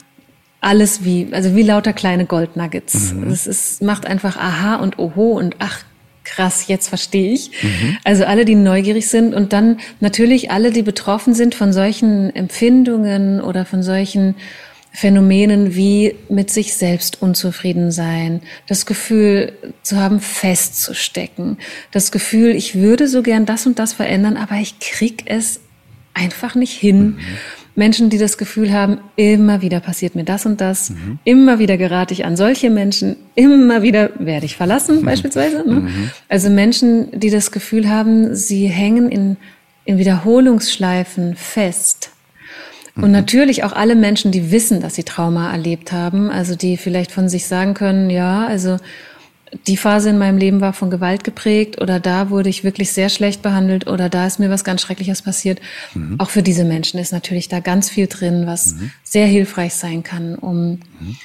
[0.60, 3.14] alles wie, also wie lauter kleine Goldnuggets.
[3.14, 3.30] Mhm.
[3.30, 5.84] Es ist, macht einfach Aha und Oho und ach,
[6.24, 7.50] krass, jetzt verstehe ich.
[7.62, 7.96] Mhm.
[8.04, 13.40] Also alle, die neugierig sind und dann natürlich alle, die betroffen sind von solchen Empfindungen
[13.40, 14.34] oder von solchen
[14.92, 21.58] Phänomenen wie mit sich selbst unzufrieden sein, das Gefühl zu haben, festzustecken,
[21.92, 25.60] das Gefühl, ich würde so gern das und das verändern, aber ich krieg es
[26.14, 27.00] einfach nicht hin.
[27.00, 27.18] Mhm.
[27.76, 31.20] Menschen, die das Gefühl haben, immer wieder passiert mir das und das, mhm.
[31.22, 35.04] immer wieder gerate ich an solche Menschen, immer wieder werde ich verlassen, mhm.
[35.04, 35.58] beispielsweise.
[35.64, 35.74] Ne?
[35.80, 36.10] Mhm.
[36.28, 39.36] Also Menschen, die das Gefühl haben, sie hängen in,
[39.84, 42.10] in Wiederholungsschleifen fest.
[42.98, 43.12] Und mhm.
[43.12, 47.28] natürlich auch alle Menschen, die wissen, dass sie Trauma erlebt haben, also die vielleicht von
[47.28, 48.78] sich sagen können, ja, also
[49.66, 53.08] die Phase in meinem Leben war von Gewalt geprägt oder da wurde ich wirklich sehr
[53.08, 55.60] schlecht behandelt oder da ist mir was ganz Schreckliches passiert.
[55.94, 56.16] Mhm.
[56.18, 58.90] Auch für diese Menschen ist natürlich da ganz viel drin, was mhm.
[59.04, 61.16] sehr hilfreich sein kann, um mhm.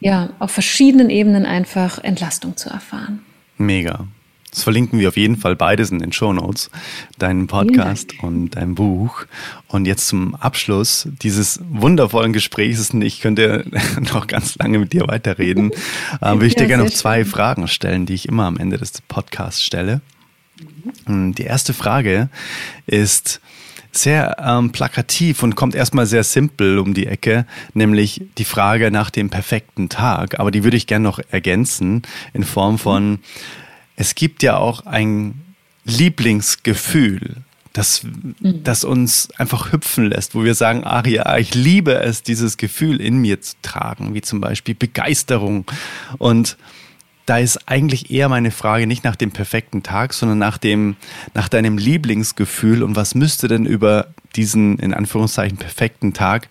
[0.00, 3.20] ja auf verschiedenen Ebenen einfach Entlastung zu erfahren.
[3.58, 4.06] Mega.
[4.56, 6.70] Das verlinken wir auf jeden Fall beides in den Show Notes,
[7.18, 9.26] deinen Podcast und dein Buch.
[9.68, 13.66] Und jetzt zum Abschluss dieses wundervollen Gesprächs, ich könnte
[14.14, 15.72] noch ganz lange mit dir weiterreden,
[16.22, 17.32] äh, würde ich ja, dir gerne noch zwei schön.
[17.32, 20.00] Fragen stellen, die ich immer am Ende des Podcasts stelle.
[21.06, 21.34] Mhm.
[21.34, 22.30] Die erste Frage
[22.86, 23.42] ist,
[23.92, 27.44] sehr ähm, plakativ und kommt erstmal sehr simpel um die Ecke,
[27.74, 30.40] nämlich die Frage nach dem perfekten Tag.
[30.40, 32.00] Aber die würde ich gerne noch ergänzen
[32.32, 33.18] in Form von, mhm
[33.96, 35.42] es gibt ja auch ein
[35.84, 37.36] Lieblingsgefühl,
[37.72, 38.62] das, mhm.
[38.64, 43.00] das uns einfach hüpfen lässt, wo wir sagen, ach ja, ich liebe es, dieses Gefühl
[43.00, 45.66] in mir zu tragen, wie zum Beispiel Begeisterung.
[46.18, 46.56] Und
[47.26, 50.96] da ist eigentlich eher meine Frage nicht nach dem perfekten Tag, sondern nach dem,
[51.34, 56.48] nach deinem Lieblingsgefühl und was müsste denn über diesen, in Anführungszeichen, perfekten Tag,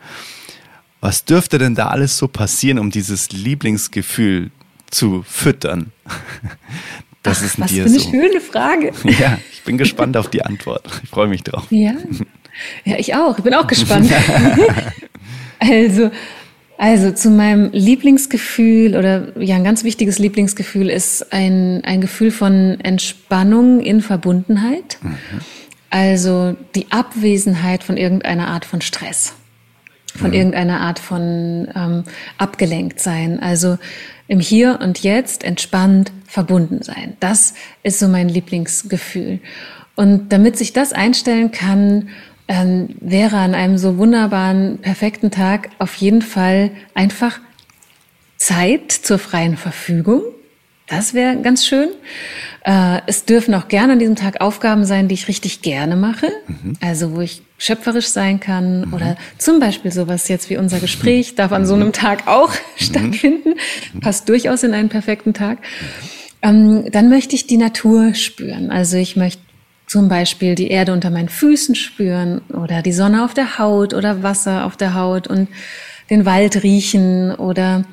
[1.01, 4.51] was dürfte denn da alles so passieren, um dieses Lieblingsgefühl
[4.89, 5.91] zu füttern?
[7.25, 8.09] Das Ach, ist was für eine so.
[8.09, 8.91] schöne Frage.
[9.19, 10.85] Ja, ich bin gespannt auf die Antwort.
[11.03, 11.65] Ich freue mich drauf.
[11.71, 11.93] Ja,
[12.83, 13.37] ja ich auch.
[13.37, 14.11] Ich bin auch gespannt.
[15.59, 16.11] also,
[16.77, 22.79] also zu meinem Lieblingsgefühl oder ja, ein ganz wichtiges Lieblingsgefühl ist ein, ein Gefühl von
[22.81, 24.99] Entspannung in Verbundenheit.
[25.01, 25.17] Mhm.
[25.89, 29.33] Also die Abwesenheit von irgendeiner Art von Stress,
[30.17, 30.35] von mhm.
[30.35, 32.03] irgendeiner Art von ähm,
[32.37, 33.39] abgelenkt sein.
[33.39, 33.77] Also
[34.27, 37.15] im Hier und Jetzt entspannt verbunden sein.
[37.19, 37.53] Das
[37.83, 39.39] ist so mein Lieblingsgefühl.
[39.95, 42.09] Und damit sich das einstellen kann,
[42.47, 47.39] ähm, wäre an einem so wunderbaren, perfekten Tag auf jeden Fall einfach
[48.37, 50.21] Zeit zur freien Verfügung.
[50.87, 51.89] Das wäre ganz schön.
[52.63, 56.27] Äh, es dürfen auch gerne an diesem Tag Aufgaben sein, die ich richtig gerne mache.
[56.47, 56.73] Mhm.
[56.81, 58.93] Also wo ich schöpferisch sein kann mhm.
[58.93, 62.55] oder zum Beispiel sowas jetzt wie unser Gespräch darf an so einem Tag auch mhm.
[62.77, 63.53] stattfinden.
[63.93, 63.99] Mhm.
[63.99, 65.59] Passt durchaus in einen perfekten Tag.
[66.41, 68.69] Ähm, dann möchte ich die Natur spüren.
[68.69, 69.41] Also ich möchte
[69.87, 74.23] zum Beispiel die Erde unter meinen Füßen spüren oder die Sonne auf der Haut oder
[74.23, 75.47] Wasser auf der Haut und
[76.09, 77.85] den Wald riechen oder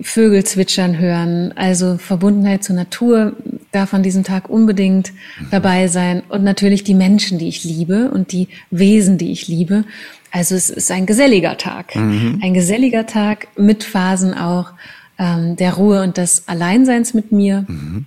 [0.00, 1.52] Vögel zwitschern hören.
[1.56, 3.34] Also Verbundenheit zur Natur
[3.72, 5.12] darf an diesem Tag unbedingt
[5.50, 9.84] dabei sein und natürlich die Menschen, die ich liebe und die Wesen, die ich liebe.
[10.30, 12.40] Also es ist ein geselliger Tag, mhm.
[12.42, 14.72] ein geselliger Tag mit Phasen auch
[15.18, 17.64] ähm, der Ruhe und des Alleinseins mit mir.
[17.68, 18.06] Mhm.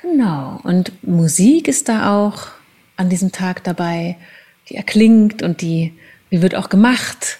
[0.00, 0.60] Genau.
[0.62, 2.48] Und Musik ist da auch
[2.96, 4.16] an diesem Tag dabei,
[4.68, 5.92] die erklingt und die,
[6.30, 7.38] die wird auch gemacht.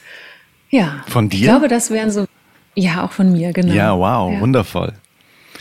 [0.71, 1.05] Ja.
[1.07, 1.39] Von dir?
[1.39, 2.27] Ich glaube, das wären so,
[2.75, 3.73] ja, auch von mir, genau.
[3.73, 4.41] Ja, wow, ja.
[4.41, 4.93] wundervoll.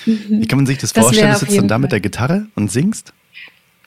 [0.05, 0.41] Mhm.
[0.41, 1.33] Wie kann man sich das, das vorstellen?
[1.33, 3.13] Du sitzt dann da mit der Gitarre und singst?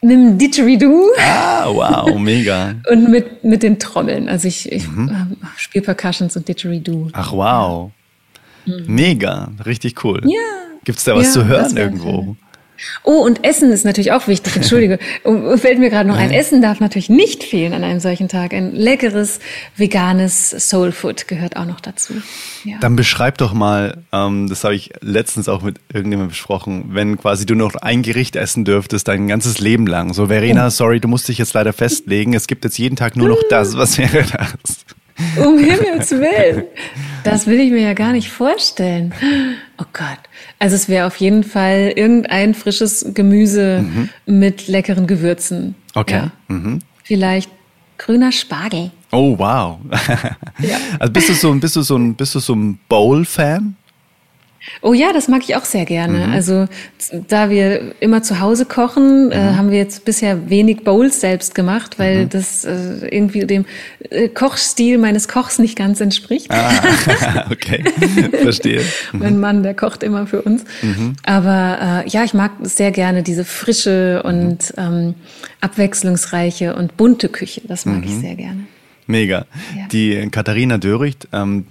[0.02, 1.10] Mit dem Didgeridoo.
[1.18, 2.74] Ah, wow, mega.
[2.90, 4.28] und mit, mit den Trommeln.
[4.28, 5.08] Also ich, ich mhm.
[5.08, 7.08] äh, spiele Percussions und Didgeridoo.
[7.12, 7.90] Ach, wow.
[8.66, 8.84] Mhm.
[8.86, 10.22] Mega, richtig cool.
[10.24, 10.38] Ja.
[10.84, 12.22] Gibt es da was ja, zu hören irgendwo?
[12.22, 12.36] Schön.
[13.02, 14.56] Oh, und Essen ist natürlich auch wichtig.
[14.56, 14.98] Entschuldige,
[15.56, 16.30] fällt mir gerade noch ein.
[16.30, 18.52] Essen darf natürlich nicht fehlen an einem solchen Tag.
[18.52, 19.40] Ein leckeres,
[19.76, 22.14] veganes Soul Food gehört auch noch dazu.
[22.64, 22.78] Ja.
[22.80, 27.46] Dann beschreib doch mal, ähm, das habe ich letztens auch mit irgendjemandem besprochen, wenn quasi
[27.46, 30.14] du noch ein Gericht essen dürftest, dein ganzes Leben lang.
[30.14, 30.70] So, Verena, oh.
[30.70, 32.34] sorry, du musst dich jetzt leider festlegen.
[32.34, 33.76] Es gibt jetzt jeden Tag nur noch das.
[33.76, 34.84] Was wäre das?
[35.36, 36.64] Um Himmels Willen.
[37.24, 39.14] Das will ich mir ja gar nicht vorstellen.
[39.78, 40.18] Oh Gott.
[40.58, 44.08] Also es wäre auf jeden Fall irgendein frisches Gemüse mhm.
[44.26, 45.74] mit leckeren Gewürzen.
[45.94, 46.14] Okay.
[46.14, 46.32] Ja.
[46.48, 46.80] Mhm.
[47.02, 47.50] Vielleicht
[47.98, 48.90] grüner Spargel.
[49.12, 49.78] Oh wow.
[50.58, 50.76] ja.
[50.98, 53.76] Also bist du so, bist du so ein, bist du so ein Bowl-Fan?
[54.82, 56.26] Oh ja, das mag ich auch sehr gerne.
[56.26, 56.32] Mhm.
[56.32, 56.66] Also
[57.28, 59.48] da wir immer zu Hause kochen, äh, mhm.
[59.48, 62.28] äh, haben wir jetzt bisher wenig Bowls selbst gemacht, weil mhm.
[62.30, 63.64] das äh, irgendwie dem
[64.10, 66.50] äh, Kochstil meines Kochs nicht ganz entspricht.
[66.50, 67.84] Ah, okay,
[68.42, 68.82] verstehe.
[69.12, 69.40] mein mhm.
[69.40, 70.64] Mann, der kocht immer für uns.
[70.82, 71.16] Mhm.
[71.24, 74.82] Aber äh, ja, ich mag sehr gerne diese frische und mhm.
[74.82, 75.14] ähm,
[75.60, 77.62] abwechslungsreiche und bunte Küche.
[77.66, 78.66] Das mag ich sehr gerne.
[79.06, 79.46] Mega.
[79.76, 79.86] Ja.
[79.92, 81.66] Die Katharina Döricht, ähm,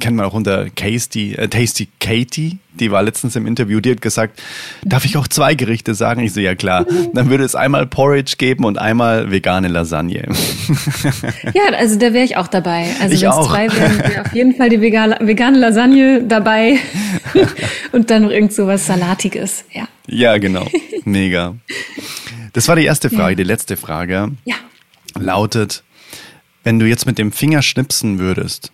[0.00, 4.00] kennt man auch unter Tasty, äh, Tasty Katie, die war letztens im Interview, die hat
[4.00, 4.42] gesagt,
[4.84, 6.22] darf ich auch zwei Gerichte sagen?
[6.22, 6.86] Ich so, ja klar.
[7.14, 10.28] Dann würde es einmal Porridge geben und einmal vegane Lasagne.
[11.54, 12.86] Ja, also da wäre ich auch dabei.
[13.00, 16.78] Also wenn es zwei wären, wäre auf jeden Fall die vegane, vegane Lasagne dabei
[17.92, 19.88] und dann noch irgend so was Salatiges, ja.
[20.06, 20.66] Ja, genau.
[21.04, 21.56] Mega.
[22.52, 23.32] Das war die erste Frage.
[23.32, 23.36] Ja.
[23.36, 24.56] Die letzte Frage ja.
[25.18, 25.82] lautet,
[26.62, 28.72] wenn du jetzt mit dem Finger schnipsen würdest,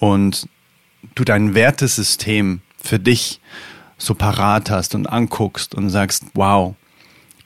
[0.00, 0.48] und
[1.14, 3.40] du dein Wertesystem für dich
[3.98, 6.74] so parat hast und anguckst und sagst, wow,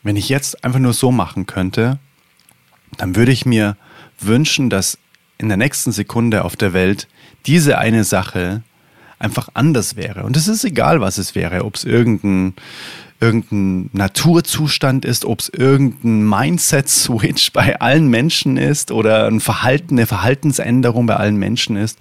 [0.02, 1.98] wenn ich jetzt einfach nur so machen könnte,
[2.96, 3.76] dann würde ich mir
[4.20, 4.98] wünschen, dass
[5.36, 7.08] in der nächsten Sekunde auf der Welt
[7.46, 8.62] diese eine Sache
[9.18, 10.22] einfach anders wäre.
[10.22, 12.54] Und es ist egal, was es wäre, ob es irgendein
[13.24, 20.06] irgendein Naturzustand ist, ob es irgendein Mindset-Switch bei allen Menschen ist oder ein Verhalten, eine
[20.06, 21.98] Verhaltensänderung bei allen Menschen ist.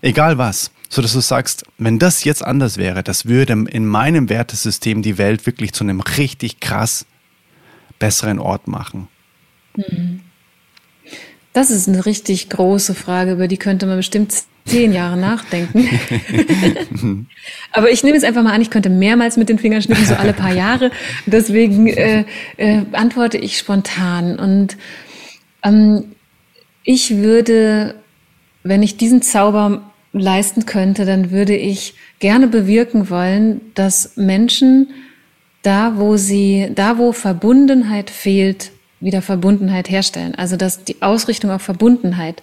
[0.00, 0.70] Egal was.
[0.88, 5.18] So dass du sagst, wenn das jetzt anders wäre, das würde in meinem Wertesystem die
[5.18, 7.06] Welt wirklich zu einem richtig krass
[7.98, 9.08] besseren Ort machen.
[9.76, 10.20] Mhm.
[11.52, 14.32] Das ist eine richtig große Frage, über die könnte man bestimmt
[14.64, 15.88] zehn Jahre nachdenken.
[17.72, 20.14] Aber ich nehme es einfach mal an, ich könnte mehrmals mit den Fingern schnippen, so
[20.14, 20.90] alle paar Jahre.
[21.26, 22.24] Deswegen äh,
[22.56, 24.38] äh, antworte ich spontan.
[24.38, 24.76] Und
[25.62, 26.12] ähm,
[26.84, 27.96] ich würde,
[28.62, 34.88] wenn ich diesen Zauber leisten könnte, dann würde ich gerne bewirken wollen, dass Menschen
[35.62, 38.72] da, wo sie, da, wo Verbundenheit fehlt,
[39.02, 40.34] wieder Verbundenheit herstellen.
[40.34, 42.42] Also dass die Ausrichtung auf Verbundenheit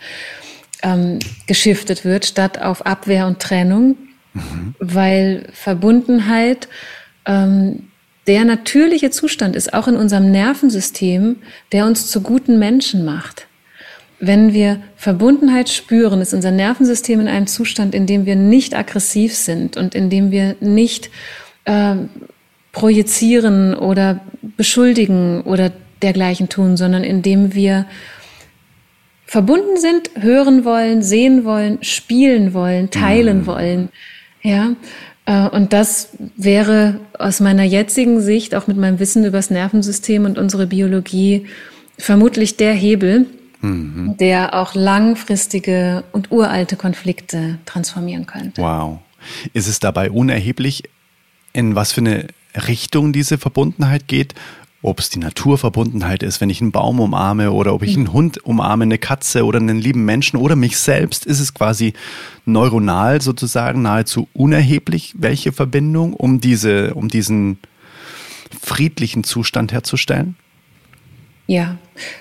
[0.83, 3.97] ähm, geschiftet wird, statt auf Abwehr und Trennung,
[4.33, 4.75] mhm.
[4.79, 6.67] weil Verbundenheit
[7.25, 7.87] ähm,
[8.27, 11.37] der natürliche Zustand ist, auch in unserem Nervensystem,
[11.71, 13.47] der uns zu guten Menschen macht.
[14.19, 19.33] Wenn wir Verbundenheit spüren, ist unser Nervensystem in einem Zustand, in dem wir nicht aggressiv
[19.33, 21.09] sind und in dem wir nicht
[21.65, 21.95] äh,
[22.71, 24.19] projizieren oder
[24.57, 25.71] beschuldigen oder
[26.01, 27.85] dergleichen tun, sondern in dem wir
[29.25, 33.45] verbunden sind, hören wollen, sehen wollen, spielen wollen, teilen mhm.
[33.45, 33.89] wollen.
[34.41, 34.71] Ja,
[35.25, 40.25] äh, und das wäre aus meiner jetzigen Sicht, auch mit meinem Wissen über das Nervensystem
[40.25, 41.45] und unsere Biologie,
[41.99, 43.27] vermutlich der Hebel,
[43.61, 44.15] mhm.
[44.19, 48.61] der auch langfristige und uralte Konflikte transformieren könnte.
[48.61, 48.99] Wow.
[49.53, 50.83] Ist es dabei unerheblich,
[51.53, 52.27] in was für eine
[52.67, 54.33] Richtung diese Verbundenheit geht?
[54.81, 58.43] Ob es die Naturverbundenheit ist, wenn ich einen Baum umarme oder ob ich einen Hund
[58.45, 61.93] umarme, eine Katze oder einen lieben Menschen oder mich selbst, ist es quasi
[62.45, 67.57] neuronal sozusagen nahezu unerheblich, welche Verbindung, um diese, um diesen
[68.61, 70.35] friedlichen Zustand herzustellen?
[71.45, 71.77] Ja,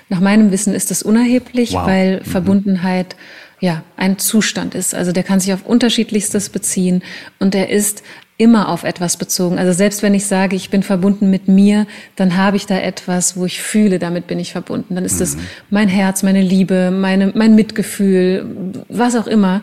[0.09, 1.85] nach meinem Wissen ist das unerheblich, wow.
[1.85, 2.25] weil mhm.
[2.25, 3.15] Verbundenheit
[3.59, 4.95] ja ein Zustand ist.
[4.95, 7.03] Also der kann sich auf unterschiedlichstes beziehen
[7.39, 8.03] und der ist
[8.39, 9.59] immer auf etwas bezogen.
[9.59, 13.35] Also selbst wenn ich sage, ich bin verbunden mit mir, dann habe ich da etwas,
[13.35, 14.95] wo ich fühle, damit bin ich verbunden.
[14.95, 15.41] Dann ist es mhm.
[15.69, 19.61] mein Herz, meine Liebe, meine, mein Mitgefühl, was auch immer.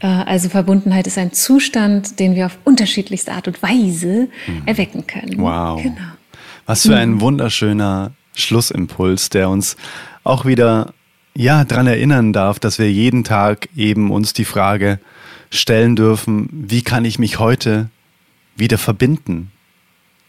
[0.00, 4.62] Äh, also Verbundenheit ist ein Zustand, den wir auf unterschiedlichste Art und Weise mhm.
[4.66, 5.38] erwecken können.
[5.38, 5.80] Wow.
[5.80, 5.96] Genau.
[6.66, 7.20] Was für ein mhm.
[7.20, 9.76] wunderschöner Schlussimpuls, der uns
[10.24, 10.92] auch wieder
[11.38, 14.98] ja dran erinnern darf, dass wir jeden Tag eben uns die Frage
[15.50, 17.88] stellen dürfen, wie kann ich mich heute
[18.56, 19.52] wieder verbinden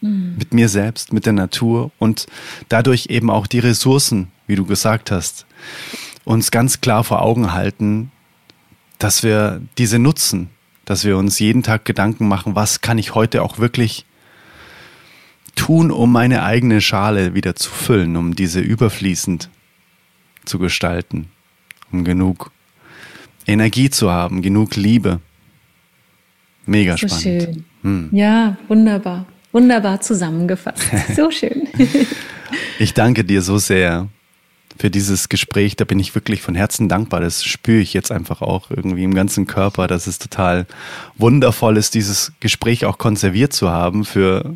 [0.00, 0.36] mhm.
[0.38, 2.26] mit mir selbst, mit der Natur und
[2.68, 5.46] dadurch eben auch die Ressourcen, wie du gesagt hast,
[6.24, 8.12] uns ganz klar vor Augen halten,
[8.98, 10.48] dass wir diese nutzen,
[10.84, 14.06] dass wir uns jeden Tag Gedanken machen, was kann ich heute auch wirklich
[15.56, 19.50] tun, um meine eigene Schale wieder zu füllen, um diese überfließend
[20.44, 21.28] zu gestalten,
[21.92, 22.50] um genug
[23.46, 25.20] Energie zu haben, genug Liebe.
[26.66, 27.42] Mega so spannend.
[27.42, 27.64] Schön.
[27.82, 28.08] Hm.
[28.12, 29.26] Ja, wunderbar.
[29.52, 30.82] Wunderbar zusammengefasst.
[31.16, 31.66] So schön.
[32.78, 34.08] ich danke dir so sehr
[34.80, 35.76] für dieses Gespräch.
[35.76, 37.20] Da bin ich wirklich von Herzen dankbar.
[37.20, 40.66] Das spüre ich jetzt einfach auch irgendwie im ganzen Körper, dass es total
[41.18, 44.54] wundervoll ist, dieses Gespräch auch konserviert zu haben für,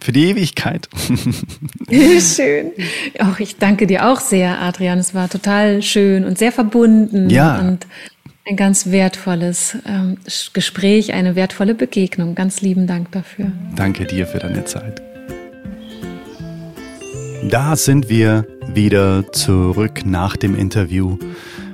[0.00, 0.88] für die Ewigkeit.
[1.90, 2.70] schön.
[3.18, 5.00] Auch ich danke dir auch sehr, Adrian.
[5.00, 7.28] Es war total schön und sehr verbunden.
[7.28, 7.58] Ja.
[7.58, 7.88] Und
[8.48, 10.18] ein ganz wertvolles ähm,
[10.52, 12.36] Gespräch, eine wertvolle Begegnung.
[12.36, 13.50] Ganz lieben Dank dafür.
[13.74, 15.02] Danke dir für deine Zeit.
[17.50, 21.18] Da sind wir wieder zurück nach dem Interview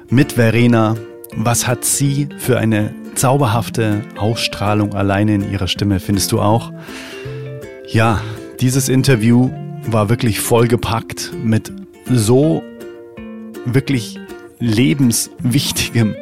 [0.09, 0.97] mit Verena.
[1.35, 6.73] Was hat sie für eine zauberhafte Ausstrahlung alleine in ihrer Stimme, findest du auch?
[7.89, 8.21] Ja,
[8.61, 9.51] dieses Interview
[9.87, 11.73] war wirklich vollgepackt mit
[12.11, 12.63] so
[13.65, 14.19] wirklich
[14.59, 16.15] lebenswichtigem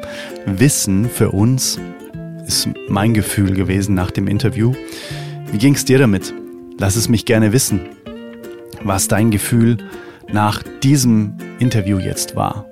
[0.47, 1.79] Wissen für uns,
[2.47, 4.73] ist mein Gefühl gewesen nach dem Interview.
[5.53, 6.33] Wie ging es dir damit?
[6.79, 7.81] Lass es mich gerne wissen,
[8.83, 9.77] was dein Gefühl
[10.33, 12.67] nach diesem Interview jetzt war.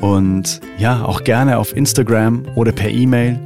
[0.00, 3.38] Und ja, auch gerne auf Instagram oder per E-Mail.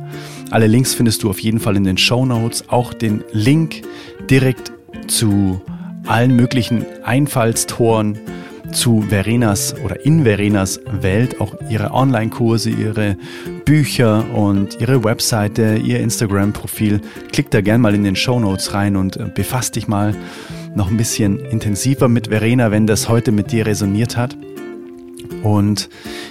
[0.50, 2.68] Alle Links findest du auf jeden Fall in den Show Notes.
[2.68, 3.82] Auch den Link
[4.28, 4.72] direkt
[5.06, 5.60] zu
[6.06, 8.18] allen möglichen Einfallstoren
[8.72, 13.16] zu Verenas oder in Verenas Welt, auch ihre Online-Kurse, ihre
[13.64, 17.00] Bücher und ihre Webseite, ihr Instagram-Profil.
[17.32, 20.14] Klick da gern mal in den Show Notes rein und äh, befasst dich mal
[20.74, 24.36] noch ein bisschen intensiver mit Verena, wenn das heute mit dir resoniert hat.
[25.42, 25.88] Und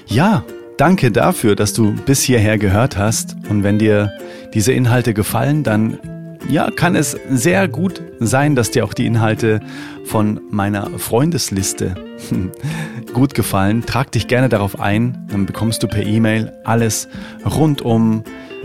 [0.08, 0.44] ja,
[0.78, 3.36] danke dafür, dass du bis hierher gehört hast.
[3.50, 4.12] Und wenn dir
[4.54, 6.00] diese Inhalte gefallen, dann
[6.48, 9.60] ja, kann es sehr gut sein, dass dir auch die Inhalte
[10.06, 11.96] von meiner Freundesliste
[13.14, 13.86] gut gefallen.
[13.86, 17.08] Trag dich gerne darauf ein, dann bekommst du per E-Mail alles
[17.46, 18.24] rund um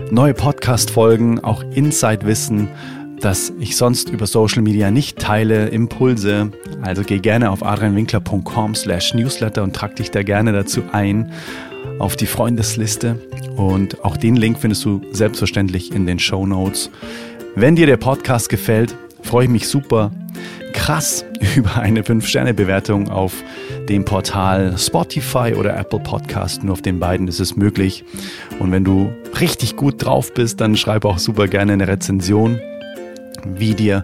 [0.09, 2.69] neue Podcast-Folgen, auch Inside-Wissen,
[3.21, 6.51] das ich sonst über Social Media nicht teile, Impulse.
[6.81, 11.31] Also geh gerne auf adrianwinkler.com slash newsletter und trag dich da gerne dazu ein
[11.99, 13.19] auf die Freundesliste.
[13.55, 16.89] Und auch den Link findest du selbstverständlich in den Show Notes.
[17.55, 20.11] Wenn dir der Podcast gefällt, freue ich mich super
[20.73, 21.25] krass
[21.55, 23.43] über eine 5-Sterne-Bewertung auf
[23.87, 26.63] dem Portal Spotify oder Apple Podcast.
[26.63, 28.03] Nur auf den beiden ist es möglich.
[28.59, 32.59] Und wenn du richtig gut drauf bist, dann schreib auch super gerne eine Rezension,
[33.57, 34.03] wie dir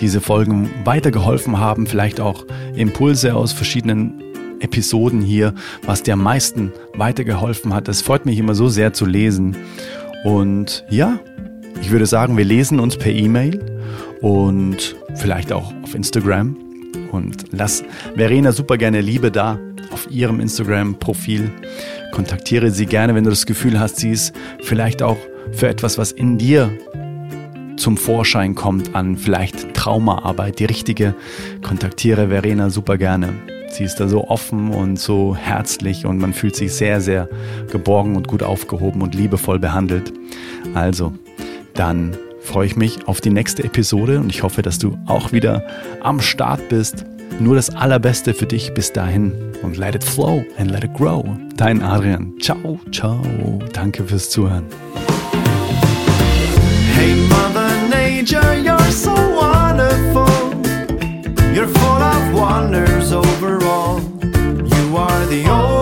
[0.00, 1.86] diese Folgen weitergeholfen haben.
[1.86, 2.44] Vielleicht auch
[2.74, 4.22] Impulse aus verschiedenen
[4.60, 5.54] Episoden hier,
[5.84, 7.88] was dir am meisten weitergeholfen hat.
[7.88, 9.56] Das freut mich immer so sehr zu lesen.
[10.24, 11.18] Und ja,
[11.80, 13.60] ich würde sagen, wir lesen uns per E-Mail
[14.20, 16.56] und vielleicht auch auf Instagram.
[17.10, 17.82] Und lass
[18.14, 19.58] Verena super gerne Liebe da
[19.90, 21.50] auf ihrem Instagram-Profil.
[22.12, 24.32] Kontaktiere sie gerne, wenn du das Gefühl hast, sie ist
[24.62, 25.18] vielleicht auch
[25.52, 26.70] für etwas, was in dir
[27.76, 31.14] zum Vorschein kommt, an vielleicht Traumaarbeit, die richtige.
[31.62, 33.30] Kontaktiere Verena super gerne.
[33.70, 37.28] Sie ist da so offen und so herzlich und man fühlt sich sehr, sehr
[37.70, 40.12] geborgen und gut aufgehoben und liebevoll behandelt.
[40.74, 41.14] Also,
[41.74, 45.64] dann freue ich mich auf die nächste Episode und ich hoffe, dass du auch wieder
[46.02, 47.06] am Start bist.
[47.40, 49.32] Nur das Allerbeste für dich bis dahin
[49.62, 51.24] und let it flow and let it grow.
[51.56, 52.34] Dein Adrian.
[52.40, 53.22] Ciao, ciao.
[53.72, 54.66] Danke fürs Zuhören.
[58.24, 60.28] teacher, you're so wonderful.
[61.52, 64.00] You're full of wonders overall.
[64.00, 65.81] You are the only